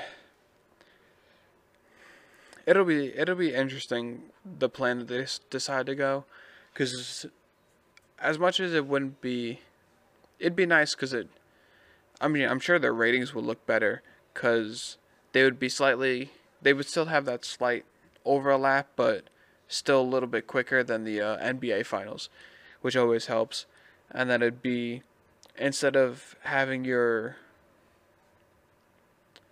[2.67, 6.25] it'll be it'll be interesting the plan that they decide to go,
[6.73, 7.25] because
[8.19, 9.61] as much as it wouldn't be,
[10.39, 11.29] it'd be nice because it.
[12.21, 14.97] I mean, I'm sure their ratings would look better because
[15.33, 16.31] they would be slightly.
[16.61, 17.85] They would still have that slight
[18.25, 19.25] overlap, but
[19.67, 22.29] still a little bit quicker than the uh, NBA finals,
[22.81, 23.65] which always helps.
[24.11, 25.03] And then it'd be
[25.57, 27.37] instead of having your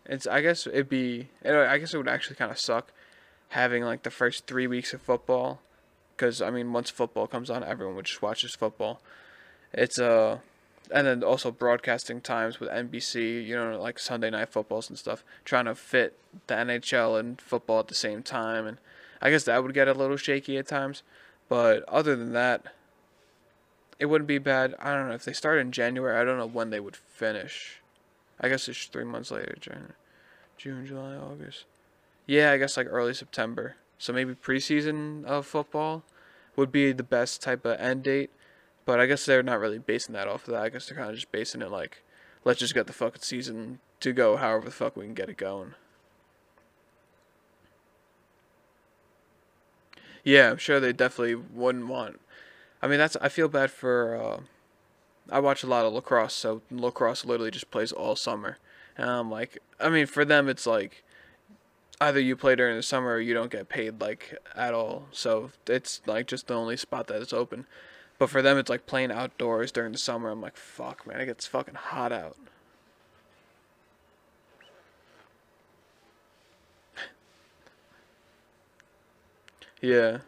[0.05, 2.91] it's I guess it'd be I guess it would actually kind of suck
[3.49, 5.61] having like the first three weeks of football,
[6.15, 9.01] because I mean once football comes on, everyone would just watch this football.
[9.73, 10.39] It's uh,
[10.91, 15.23] and then also broadcasting times with NBC, you know, like Sunday night footballs and stuff,
[15.45, 18.77] trying to fit the NHL and football at the same time, and
[19.21, 21.03] I guess that would get a little shaky at times.
[21.47, 22.73] But other than that,
[23.99, 24.75] it wouldn't be bad.
[24.79, 26.19] I don't know if they start in January.
[26.19, 27.82] I don't know when they would finish.
[28.43, 29.55] I guess it's three months later.
[29.59, 29.93] June,
[30.57, 31.63] June, July, August.
[32.27, 33.77] Yeah, I guess like early September.
[33.97, 36.03] So maybe preseason of football
[36.57, 38.31] would be the best type of end date.
[38.85, 40.63] But I guess they're not really basing that off of that.
[40.63, 42.03] I guess they're kind of just basing it like,
[42.43, 45.37] let's just get the fucking season to go however the fuck we can get it
[45.37, 45.75] going.
[50.25, 52.19] Yeah, I'm sure they definitely wouldn't want.
[52.81, 54.39] I mean, that's I feel bad for uh,
[55.29, 58.57] I watch a lot of lacrosse, so lacrosse literally just plays all summer.
[58.97, 61.03] And I'm like, I mean, for them, it's like
[62.01, 65.07] either you play during the summer or you don't get paid like at all.
[65.11, 67.65] So it's like just the only spot that is open.
[68.19, 70.29] But for them, it's like playing outdoors during the summer.
[70.29, 72.37] I'm like, fuck, man, it gets fucking hot out.
[79.81, 80.19] Yeah.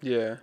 [0.00, 0.36] Yeah.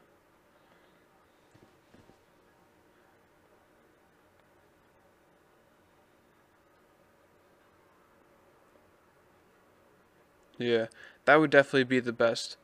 [10.57, 10.87] Yeah.
[11.25, 12.57] That would definitely be the best.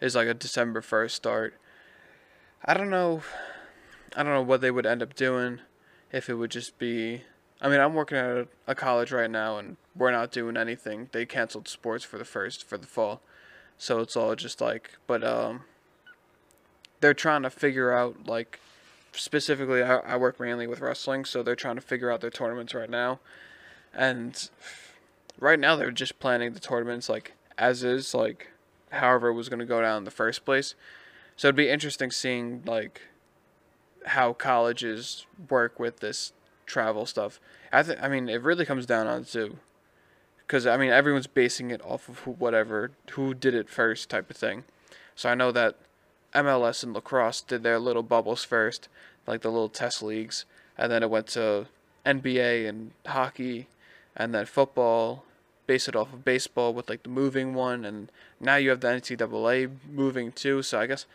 [0.00, 1.54] Is like a December 1st start.
[2.64, 3.22] I don't know
[4.16, 5.60] I don't know what they would end up doing
[6.12, 7.22] if it would just be
[7.60, 11.08] I mean, I'm working at a, a college right now, and we're not doing anything.
[11.12, 13.22] They canceled sports for the first for the fall,
[13.78, 14.92] so it's all just like.
[15.06, 15.62] But um,
[17.00, 18.60] they're trying to figure out like
[19.12, 19.82] specifically.
[19.82, 22.90] I, I work mainly with wrestling, so they're trying to figure out their tournaments right
[22.90, 23.20] now,
[23.94, 24.48] and
[25.38, 28.48] right now they're just planning the tournaments like as is, like
[28.90, 30.74] however it was going to go down in the first place.
[31.36, 33.02] So it'd be interesting seeing like
[34.06, 36.32] how colleges work with this
[36.64, 37.40] travel stuff.
[37.72, 39.58] I think I mean, it really comes down on to
[40.38, 44.30] because I mean everyone's basing it off of who, whatever who did it first type
[44.30, 44.64] of thing.
[45.14, 45.76] So I know that
[46.36, 48.88] MLS and lacrosse did their little bubbles first,
[49.26, 50.44] like the little test leagues,
[50.76, 51.66] and then it went to
[52.04, 53.68] NBA and hockey,
[54.16, 55.24] and then football.
[55.66, 58.86] Base it off of baseball with like the moving one, and now you have the
[58.86, 60.62] NCAA moving too.
[60.62, 61.06] So I guess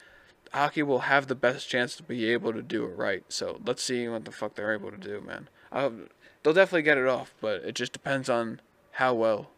[0.52, 3.24] hockey will have the best chance to be able to do it right.
[3.30, 5.48] So let's see what the fuck they're able to do, man.
[5.72, 6.10] Um,
[6.44, 8.60] they'll definitely get it off, but it just depends on
[8.92, 9.50] how well.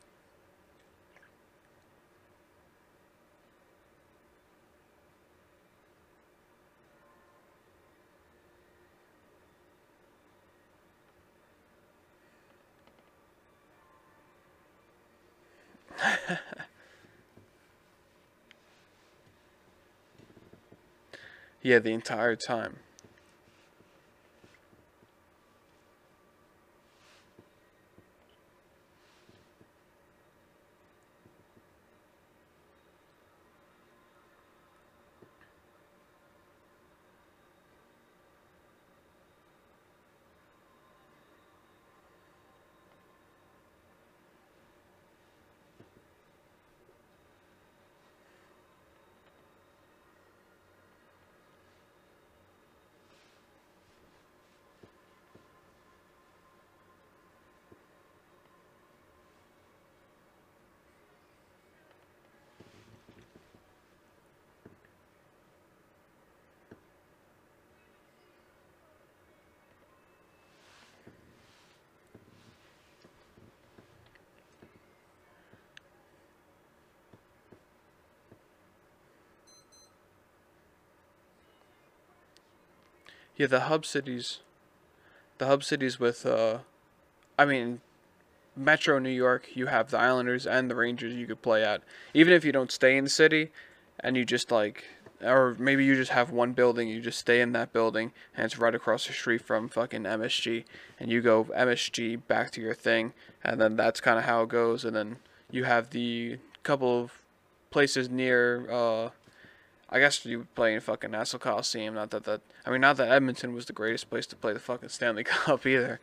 [21.62, 22.80] yeah, the entire time.
[83.36, 84.40] Yeah, the hub cities,
[85.40, 86.60] the hub cities with, uh,
[87.38, 87.82] I mean,
[88.56, 91.82] Metro New York, you have the Islanders and the Rangers you could play at.
[92.14, 93.52] Even if you don't stay in the city,
[94.00, 94.86] and you just like,
[95.24, 98.60] or maybe you just have one building, you just stay in that building, and it's
[98.60, 100.66] right across the street from fucking MSG,
[101.00, 103.14] and you go MSG back to your thing,
[103.44, 105.18] and then that's kind of how it goes, and then
[105.50, 107.12] you have the couple of
[107.72, 109.10] places near, uh,
[109.94, 111.94] I guess you would play in fucking Nassau Coliseum.
[111.94, 114.60] Not that that I mean, not that Edmonton was the greatest place to play the
[114.60, 116.00] fucking Stanley Cup either,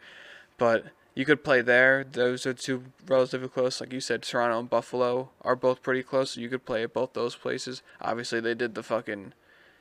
[0.59, 0.87] but
[1.17, 2.05] you could play there.
[2.05, 3.81] Those are two relatively close.
[3.81, 6.33] Like you said, Toronto and Buffalo are both pretty close.
[6.33, 7.83] So you could play at both those places.
[8.01, 9.33] Obviously, they did the fucking,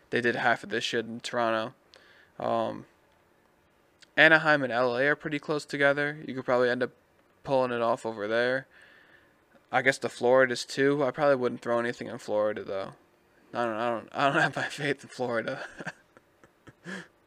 [0.10, 1.76] they did half of this shit in Toronto.
[2.40, 2.86] Um,
[4.18, 6.18] Anaheim and LA are pretty close together.
[6.28, 6.92] You could probably end up
[7.44, 8.66] pulling it off over there.
[9.72, 11.04] I guess the Florida's too.
[11.04, 12.94] I probably wouldn't throw anything in Florida though.
[13.54, 15.66] I don't, I don't, I don't have my faith in Florida.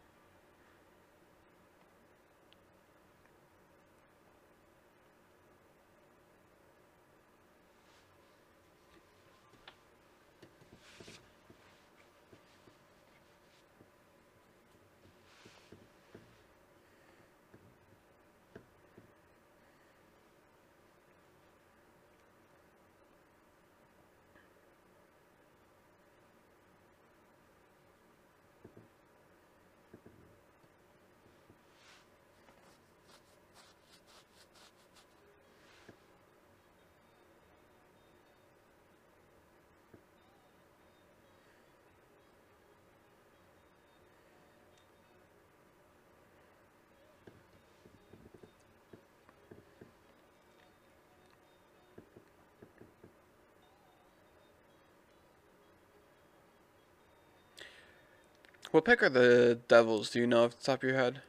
[58.73, 60.09] What pick are the Devils?
[60.11, 61.21] Do you know off the top of your head?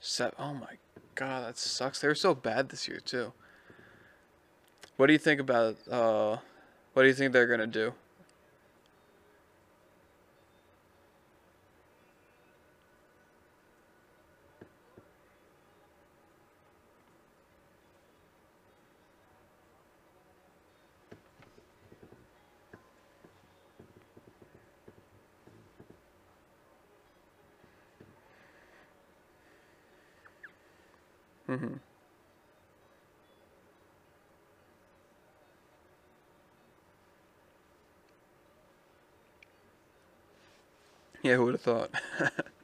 [0.00, 0.32] Set.
[0.38, 0.78] Oh my
[1.14, 2.00] god, that sucks.
[2.00, 3.34] They were so bad this year too.
[4.96, 5.76] What do you think about?
[5.86, 6.38] Uh,
[6.94, 7.92] what do you think they're gonna do?
[41.26, 41.90] Yeah, who would have thought?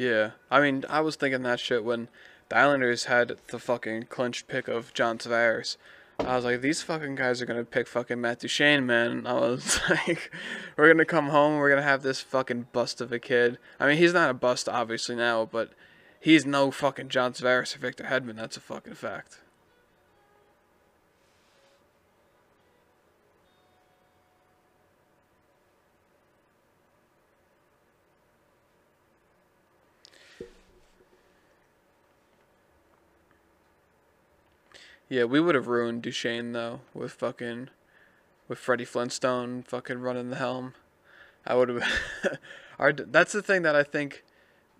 [0.00, 2.08] Yeah, I mean, I was thinking that shit when
[2.48, 5.76] the Islanders had the fucking clinched pick of John Tavares.
[6.18, 9.26] I was like, these fucking guys are gonna pick fucking Matt Duchene, man.
[9.26, 10.32] I was like,
[10.78, 13.58] we're gonna come home, we're gonna have this fucking bust of a kid.
[13.78, 15.72] I mean, he's not a bust obviously now, but
[16.18, 18.36] he's no fucking John Tavares or Victor Hedman.
[18.36, 19.40] That's a fucking fact.
[35.10, 37.68] Yeah, we would have ruined Duchene though with fucking
[38.46, 40.74] with Freddie Flintstone fucking running the helm.
[41.44, 41.82] I would have.
[42.78, 44.22] our that's the thing that I think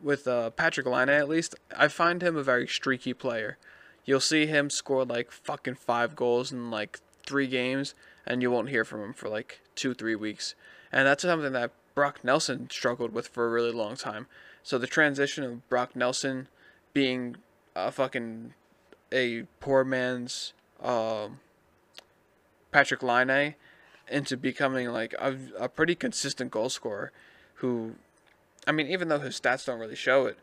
[0.01, 1.57] with uh, Patrik Laine at least.
[1.77, 3.59] I find him a very streaky player.
[4.05, 8.71] You'll see him score like fucking five goals in like three games, and you won't
[8.71, 10.55] hear from him for like two three weeks.
[10.93, 14.29] And that's something that Brock Nelson struggled with for a really long time.
[14.63, 16.47] So the transition of Brock Nelson
[16.95, 17.37] being
[17.75, 18.55] a fucking
[19.13, 20.53] a poor man's
[20.83, 21.41] um,
[22.73, 23.55] Patrik Laine
[24.09, 27.13] into becoming like a, a pretty consistent goal scorer
[27.55, 27.95] who
[28.67, 30.39] I mean even though his stats don't really show it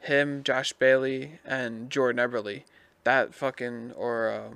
[0.00, 2.62] him Josh Bailey and Jordan Eberle
[3.04, 4.50] that fucking or uh,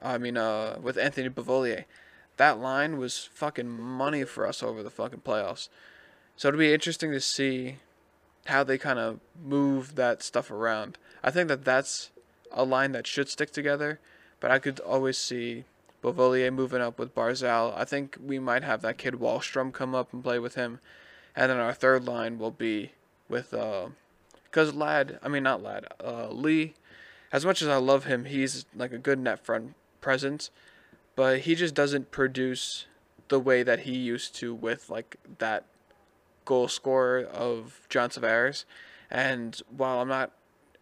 [0.00, 1.84] I mean uh with Anthony Beauvillier
[2.36, 5.68] that line was fucking money for us over the fucking playoffs
[6.36, 7.76] so it'll be interesting to see
[8.46, 10.98] how they kind of move that stuff around.
[11.26, 12.12] I think that that's
[12.52, 13.98] a line that should stick together,
[14.38, 15.64] but I could always see
[16.00, 17.76] Beauvillier moving up with Barzal.
[17.76, 20.78] I think we might have that kid Wahlstrom come up and play with him,
[21.34, 22.92] and then our third line will be
[23.28, 23.88] with uh,
[24.44, 26.74] because Ladd, I mean not Lad, uh, Lee.
[27.32, 30.52] As much as I love him, he's like a good net front presence,
[31.16, 32.86] but he just doesn't produce
[33.26, 35.64] the way that he used to with like that
[36.44, 38.64] goal scorer of John Tavares.
[39.10, 40.30] And while I'm not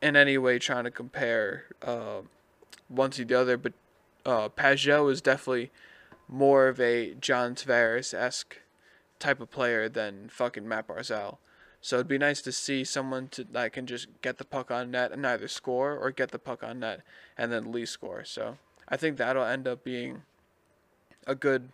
[0.04, 2.20] in any way trying to compare uh,
[2.88, 3.72] one to the other, but
[4.24, 5.70] uh, Pageau is definitely
[6.28, 8.58] more of a John Tavares esque
[9.18, 11.38] type of player than fucking Matt Barzal.
[11.80, 14.90] So it'd be nice to see someone to, that can just get the puck on
[14.90, 17.00] net and either score or get the puck on net
[17.36, 18.24] and then Lee score.
[18.24, 20.22] So I think that'll end up being
[21.26, 21.70] a good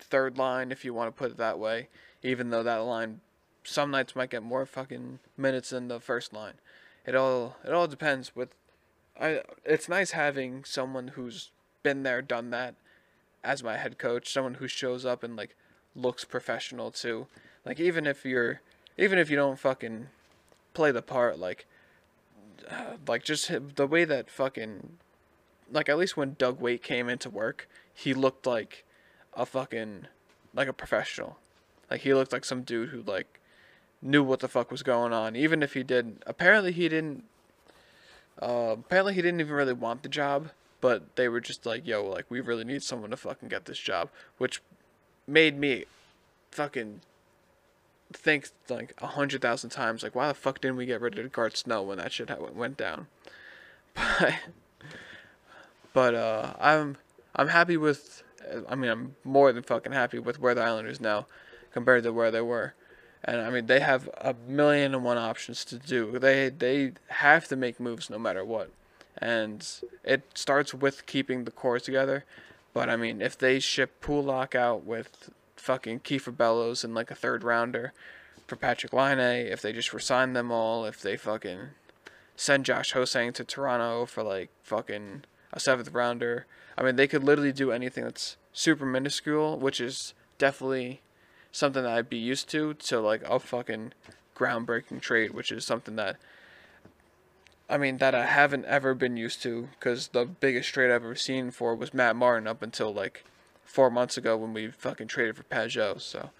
[0.00, 1.88] third line if you want to put it that way
[2.22, 3.20] even though that line
[3.62, 6.54] some nights might get more fucking minutes than the first line.
[7.06, 8.50] It all it all depends with
[9.18, 11.50] I it's nice having someone who's
[11.82, 12.74] been there, done that
[13.44, 15.54] as my head coach, someone who shows up and like
[15.94, 17.28] looks professional too.
[17.64, 18.60] Like even if you're
[18.98, 20.08] even if you don't fucking
[20.74, 21.66] play the part like
[22.68, 24.98] uh, like just the way that fucking
[25.70, 28.84] like at least when Doug Weight came into work, he looked like
[29.34, 30.08] a fucking
[30.54, 31.38] like a professional.
[31.90, 33.40] Like he looked like some dude who like
[34.02, 36.22] knew what the fuck was going on, even if he didn't.
[36.26, 37.24] Apparently he didn't.
[38.40, 42.04] Uh, apparently he didn't even really want the job, but they were just like, "Yo,
[42.04, 44.62] like we really need someone to fucking get this job," which
[45.26, 45.84] made me
[46.50, 47.00] fucking
[48.12, 51.32] think like a hundred thousand times, like, why the fuck didn't we get rid of
[51.32, 53.06] Garth Snow when that shit went down?
[53.94, 54.34] But,
[55.94, 56.98] but uh, I'm
[57.34, 58.22] I'm happy with.
[58.68, 61.26] I mean, I'm more than fucking happy with where the Islanders now
[61.72, 62.74] compared to where they were.
[63.26, 66.18] And I mean, they have a million and one options to do.
[66.18, 68.70] They they have to make moves no matter what.
[69.18, 69.66] And
[70.04, 72.24] it starts with keeping the core together.
[72.72, 77.14] But I mean, if they ship Pulock out with fucking Kiefer Bellows and like a
[77.14, 77.92] third rounder
[78.46, 81.70] for Patrik Laine, if they just resign them all, if they fucking
[82.36, 86.46] send Josh Ho-Sang to Toronto for like fucking a seventh rounder.
[86.78, 91.00] I mean, they could literally do anything that's super minuscule, which is definitely
[91.52, 93.92] something that I'd be used to, to like a fucking
[94.36, 96.16] groundbreaking trade, which is something that
[97.68, 101.14] I mean that I haven't ever been used to because the biggest trade I've ever
[101.16, 103.24] seen for was Matt Martin up until like
[103.64, 106.00] four months ago when we fucking traded for Pageau.
[106.00, 106.30] So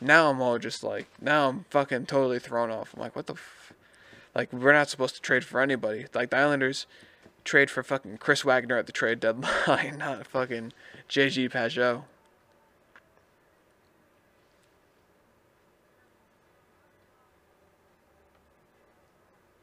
[0.00, 2.92] now I'm all just like now I'm fucking totally thrown off.
[2.94, 3.72] I'm like, what the, f-?
[4.34, 6.06] like we're not supposed to trade for anybody.
[6.12, 6.86] Like the Islanders
[7.44, 10.72] trade for fucking Chris Wagner at the trade deadline, not fucking
[11.08, 12.02] JG Pageau.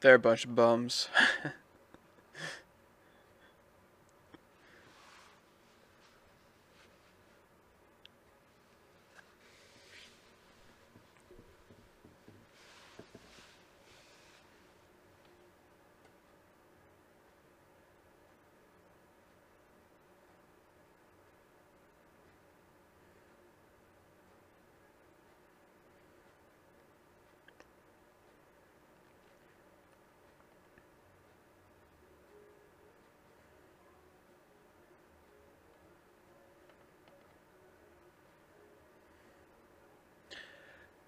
[0.00, 1.08] They're a bunch of bums.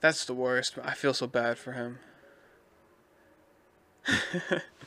[0.01, 0.79] That's the worst.
[0.83, 1.99] I feel so bad for him.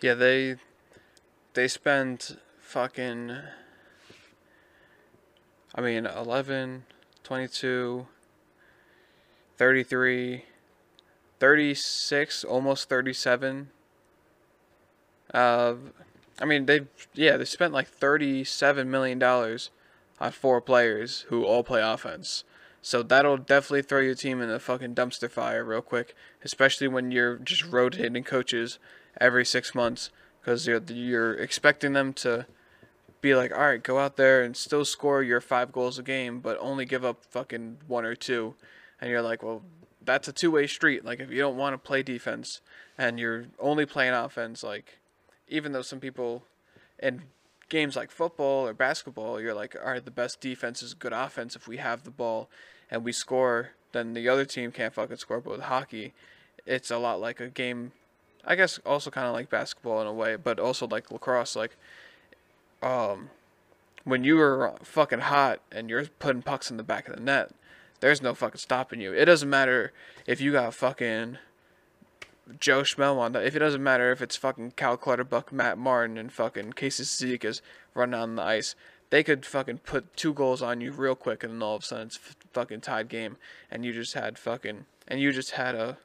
[0.00, 0.56] Yeah, they
[1.52, 3.36] they spend fucking
[5.74, 6.84] I mean 11,
[7.22, 8.06] 22,
[9.58, 10.44] 33,
[11.38, 13.68] 36, almost 37.
[15.34, 15.74] Uh
[16.40, 19.70] I mean they yeah, they spent like 37 million dollars
[20.18, 22.44] on four players who all play offense.
[22.80, 27.10] So that'll definitely throw your team in a fucking dumpster fire real quick, especially when
[27.10, 28.78] you're just rotating coaches
[29.20, 30.10] every six months
[30.40, 32.46] because you're, you're expecting them to
[33.20, 36.40] be like, all right, go out there and still score your five goals a game,
[36.40, 38.54] but only give up fucking one or two.
[39.00, 39.62] And you're like, well,
[40.02, 41.04] that's a two way street.
[41.04, 42.60] Like, if you don't want to play defense
[42.96, 44.98] and you're only playing offense, like,
[45.48, 46.44] even though some people,
[46.98, 47.22] in
[47.68, 51.56] games like football or basketball, you're like, all right, the best defense is good offense.
[51.56, 52.48] If we have the ball
[52.90, 55.40] and we score, then the other team can't fucking score.
[55.40, 56.12] But with hockey,
[56.66, 57.92] it's a lot like a game.
[58.44, 61.56] I guess also kind of like basketball in a way, but also like lacrosse.
[61.56, 61.76] Like,
[62.82, 63.30] um,
[64.04, 67.50] when you are fucking hot and you're putting pucks in the back of the net,
[68.00, 69.12] there's no fucking stopping you.
[69.12, 69.92] It doesn't matter
[70.26, 71.38] if you got fucking
[72.58, 73.44] Joe Schmo on that.
[73.44, 77.60] If it doesn't matter if it's fucking Cal Clutterbuck, Matt Martin, and fucking Casey Cizikas
[77.94, 78.74] running on the ice,
[79.10, 81.86] they could fucking put two goals on you real quick, and then all of a
[81.86, 82.18] sudden it's
[82.52, 83.36] fucking tied game,
[83.70, 85.98] and you just had fucking and you just had a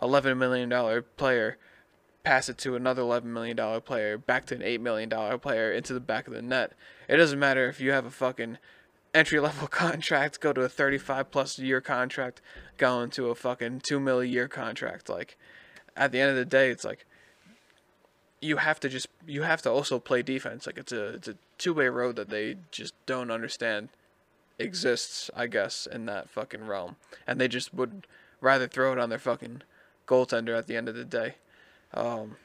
[0.00, 1.58] eleven million dollar player
[2.24, 5.72] pass it to another eleven million dollar player, back to an eight million dollar player
[5.72, 6.72] into the back of the net.
[7.08, 8.58] It doesn't matter if you have a fucking
[9.14, 12.40] entry level contract, go to a thirty five plus year contract,
[12.78, 15.08] go into a fucking two million year contract.
[15.08, 15.36] Like
[15.96, 17.06] at the end of the day, it's like
[18.40, 20.66] you have to just you have to also play defense.
[20.66, 23.88] Like it's a it's a two way road that they just don't understand
[24.58, 26.96] exists, I guess, in that fucking realm.
[27.26, 28.06] And they just would
[28.40, 29.62] rather throw it on their fucking
[30.06, 31.36] goaltender at the end of the day.
[31.94, 32.36] Um,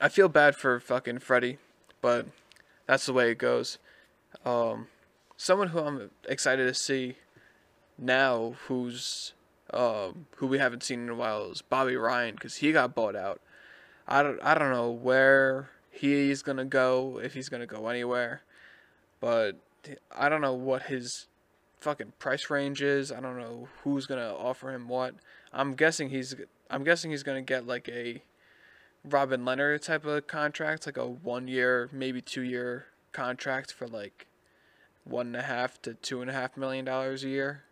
[0.00, 1.58] I feel bad for fucking Freddie,
[2.00, 2.26] but
[2.86, 3.78] that's the way it goes.
[4.44, 4.88] Um,
[5.36, 7.16] someone who I'm excited to see
[7.98, 9.32] now, who's
[9.72, 13.16] um, who we haven't seen in a while, is Bobby Ryan because he got bought
[13.16, 13.40] out.
[14.06, 18.42] I don't I don't know where he's gonna go if he's gonna go anywhere,
[19.20, 19.56] but
[20.14, 21.26] I don't know what his
[21.86, 23.12] fucking price range is.
[23.12, 25.14] I don't know who's gonna offer him what.
[25.52, 26.34] I'm guessing he's
[26.68, 28.22] I'm guessing he's gonna get like a
[29.04, 34.26] Robin Lehner type of contract, like a one year, maybe two year contract for like
[35.04, 37.62] one and a half to two and a half million dollars a year.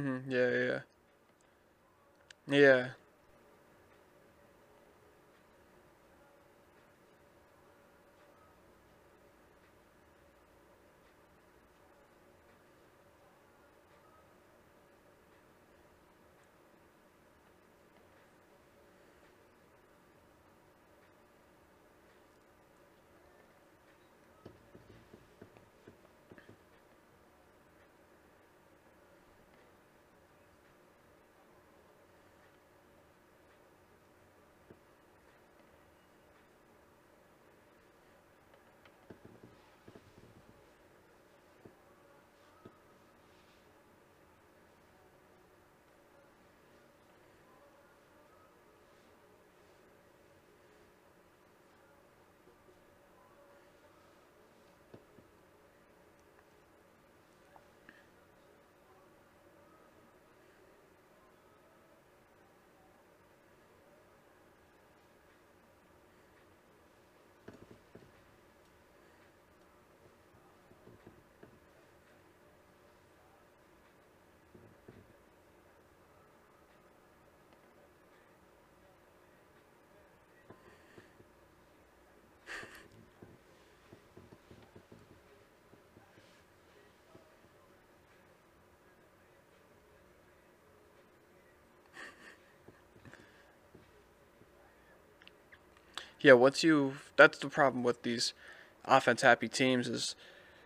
[0.00, 0.24] Mhm.
[0.30, 0.82] Yeah, yeah.
[2.46, 2.99] Yeah.
[96.20, 96.34] Yeah.
[96.34, 98.34] Once you that's the problem with these
[98.84, 100.14] offense happy teams is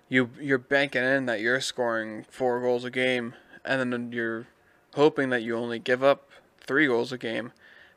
[0.08, 4.46] you you're banking in that you're scoring four goals a game and then you're
[4.94, 7.52] hoping that you only give up three goals a game,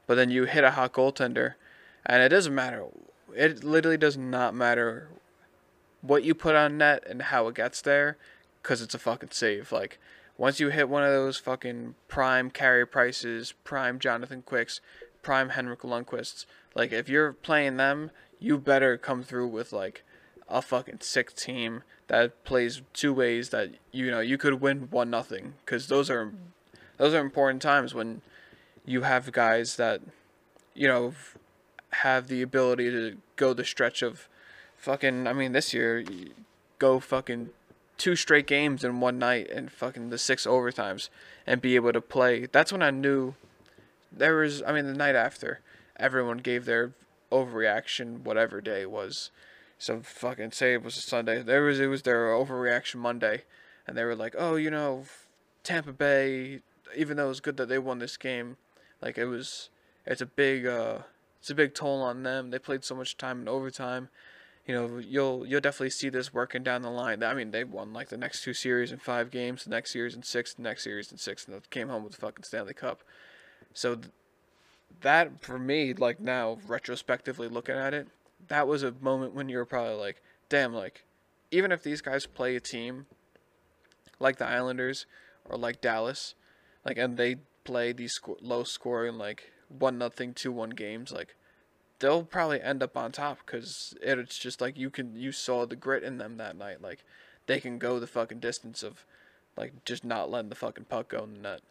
[0.05, 1.55] but then you hit a hot goaltender
[2.05, 2.85] and it doesn't matter.
[3.35, 5.09] It literally does not matter
[6.01, 8.17] what you put on net and how it gets there
[8.63, 9.71] cuz it's a fucking save.
[9.71, 9.99] Like
[10.37, 14.79] once you hit one of those fucking prime Carey Prices, prime Jonathan Quicks,
[15.21, 16.45] prime Henrik Lundqvists,
[16.77, 20.03] like if you're playing them, you better come through with like
[20.47, 25.09] a fucking sick team that plays two ways that you know you could win one
[25.09, 26.31] nothing because those are
[26.97, 28.21] those are important times when
[28.85, 30.01] you have guys that
[30.75, 31.13] you know
[31.89, 34.29] have the ability to go the stretch of
[34.77, 36.05] fucking I mean this year
[36.77, 37.49] go fucking
[37.97, 41.09] two straight games in one night and fucking the six overtimes
[41.47, 42.45] and be able to play.
[42.45, 43.33] That's when I knew
[44.11, 45.59] there was I mean the night after
[45.97, 46.93] everyone gave their
[47.31, 49.31] overreaction whatever day it was
[49.77, 51.43] So fucking say it was a Sunday.
[51.43, 53.43] There was it was their overreaction Monday,
[53.85, 55.05] and they were like, oh, you know,
[55.63, 56.61] Tampa Bay.
[56.95, 58.57] Even though it was good that they won this game,
[59.01, 59.69] like it was,
[60.05, 60.99] it's a big, uh,
[61.39, 62.49] it's a big toll on them.
[62.49, 64.09] They played so much time in overtime.
[64.65, 67.21] You know, you'll you'll definitely see this working down the line.
[67.23, 70.15] I mean, they won like the next two series in five games, the next series
[70.15, 72.73] in six, the next series in six, and they came home with the fucking Stanley
[72.73, 73.03] Cup.
[73.73, 73.99] So
[75.01, 78.07] that for me, like now retrospectively looking at it,
[78.47, 81.05] that was a moment when you were probably like, damn, like
[81.51, 83.05] even if these guys play a team
[84.19, 85.05] like the Islanders
[85.45, 86.35] or like Dallas,
[86.85, 91.35] like and they play these sco- low scoring like one nothing two one games, like
[91.99, 95.75] they'll probably end up on top because it's just like you can you saw the
[95.75, 97.03] grit in them that night, like
[97.45, 99.05] they can go the fucking distance of
[99.55, 101.61] like just not letting the fucking puck go in the net.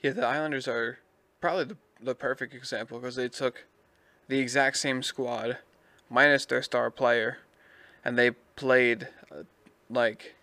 [0.00, 0.98] Yeah, the Islanders are
[1.40, 3.66] probably the, the perfect example because they took
[4.28, 5.58] the exact same squad
[6.08, 7.38] minus their star player
[8.04, 9.42] and they played uh,
[9.90, 10.34] like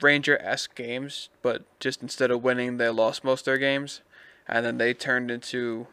[0.00, 4.02] Ranger esque games, but just instead of winning, they lost most of their games.
[4.46, 5.88] And then they turned into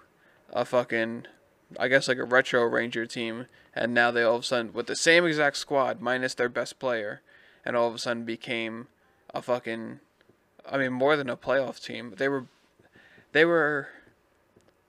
[0.51, 1.25] a fucking,
[1.79, 3.47] I guess, like a retro Ranger team.
[3.73, 6.79] And now they all of a sudden, with the same exact squad, minus their best
[6.79, 7.21] player,
[7.65, 8.87] and all of a sudden became
[9.33, 9.99] a fucking
[10.69, 12.13] I mean, more than a playoff team.
[12.17, 12.45] They were,
[13.31, 13.89] they were.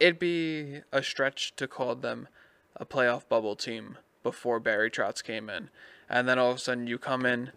[0.01, 2.29] It'd be a stretch to call them
[2.77, 5.71] a playoff bubble team before Barry Trotz came in,
[6.09, 7.51] and then all of a sudden you come in,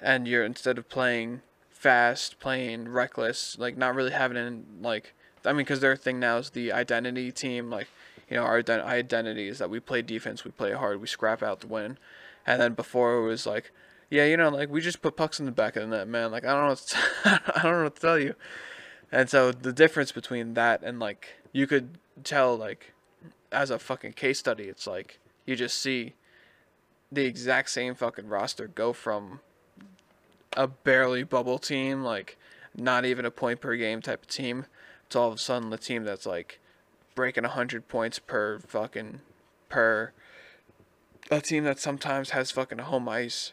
[0.00, 5.14] and you're instead of playing fast, playing reckless, like not really having in like.
[5.44, 7.70] I mean, because their thing now is the identity team.
[7.70, 7.88] Like,
[8.28, 11.60] you know, our identity is that we play defense, we play hard, we scrap out
[11.60, 11.96] the win,
[12.46, 13.72] and then before it was like
[14.10, 16.30] yeah, you know, like we just put pucks in the back of the net, man.
[16.30, 16.96] Like I don't know, what to,
[17.58, 18.34] I don't know what to tell you.
[19.12, 22.92] And so the difference between that and like you could tell like
[23.52, 26.14] as a fucking case study, it's like you just see
[27.10, 29.40] the exact same fucking roster go from
[30.56, 32.38] a barely bubble team, like
[32.74, 34.66] not even a point per game type of team,
[35.10, 36.60] to all of a sudden the team that's like
[37.14, 39.20] breaking hundred points per fucking
[39.68, 40.12] per
[41.30, 43.52] a team that sometimes has fucking home ice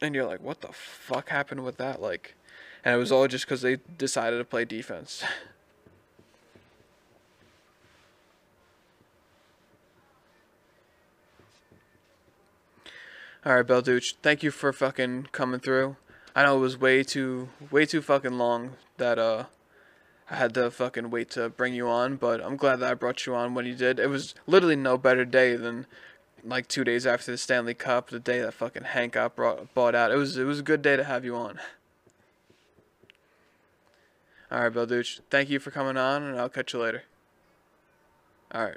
[0.00, 2.00] and you're like, what the fuck happened with that?
[2.00, 2.34] Like,
[2.84, 5.24] and it was all just because they decided to play defense.
[13.44, 15.94] All right, Belduch, thank you for fucking coming through.
[16.34, 19.44] I know it was way too, way too fucking long that uh,
[20.28, 23.24] I had to fucking wait to bring you on, but I'm glad that I brought
[23.24, 24.00] you on when you did.
[24.00, 25.86] It was literally no better day than
[26.46, 29.94] like two days after the Stanley Cup, the day that fucking Hank got brought, bought
[29.94, 30.10] out.
[30.10, 31.58] It was it was a good day to have you on.
[34.50, 35.20] All right, Bill Belduch.
[35.28, 37.02] Thank you for coming on, and I'll catch you later.
[38.52, 38.76] All right.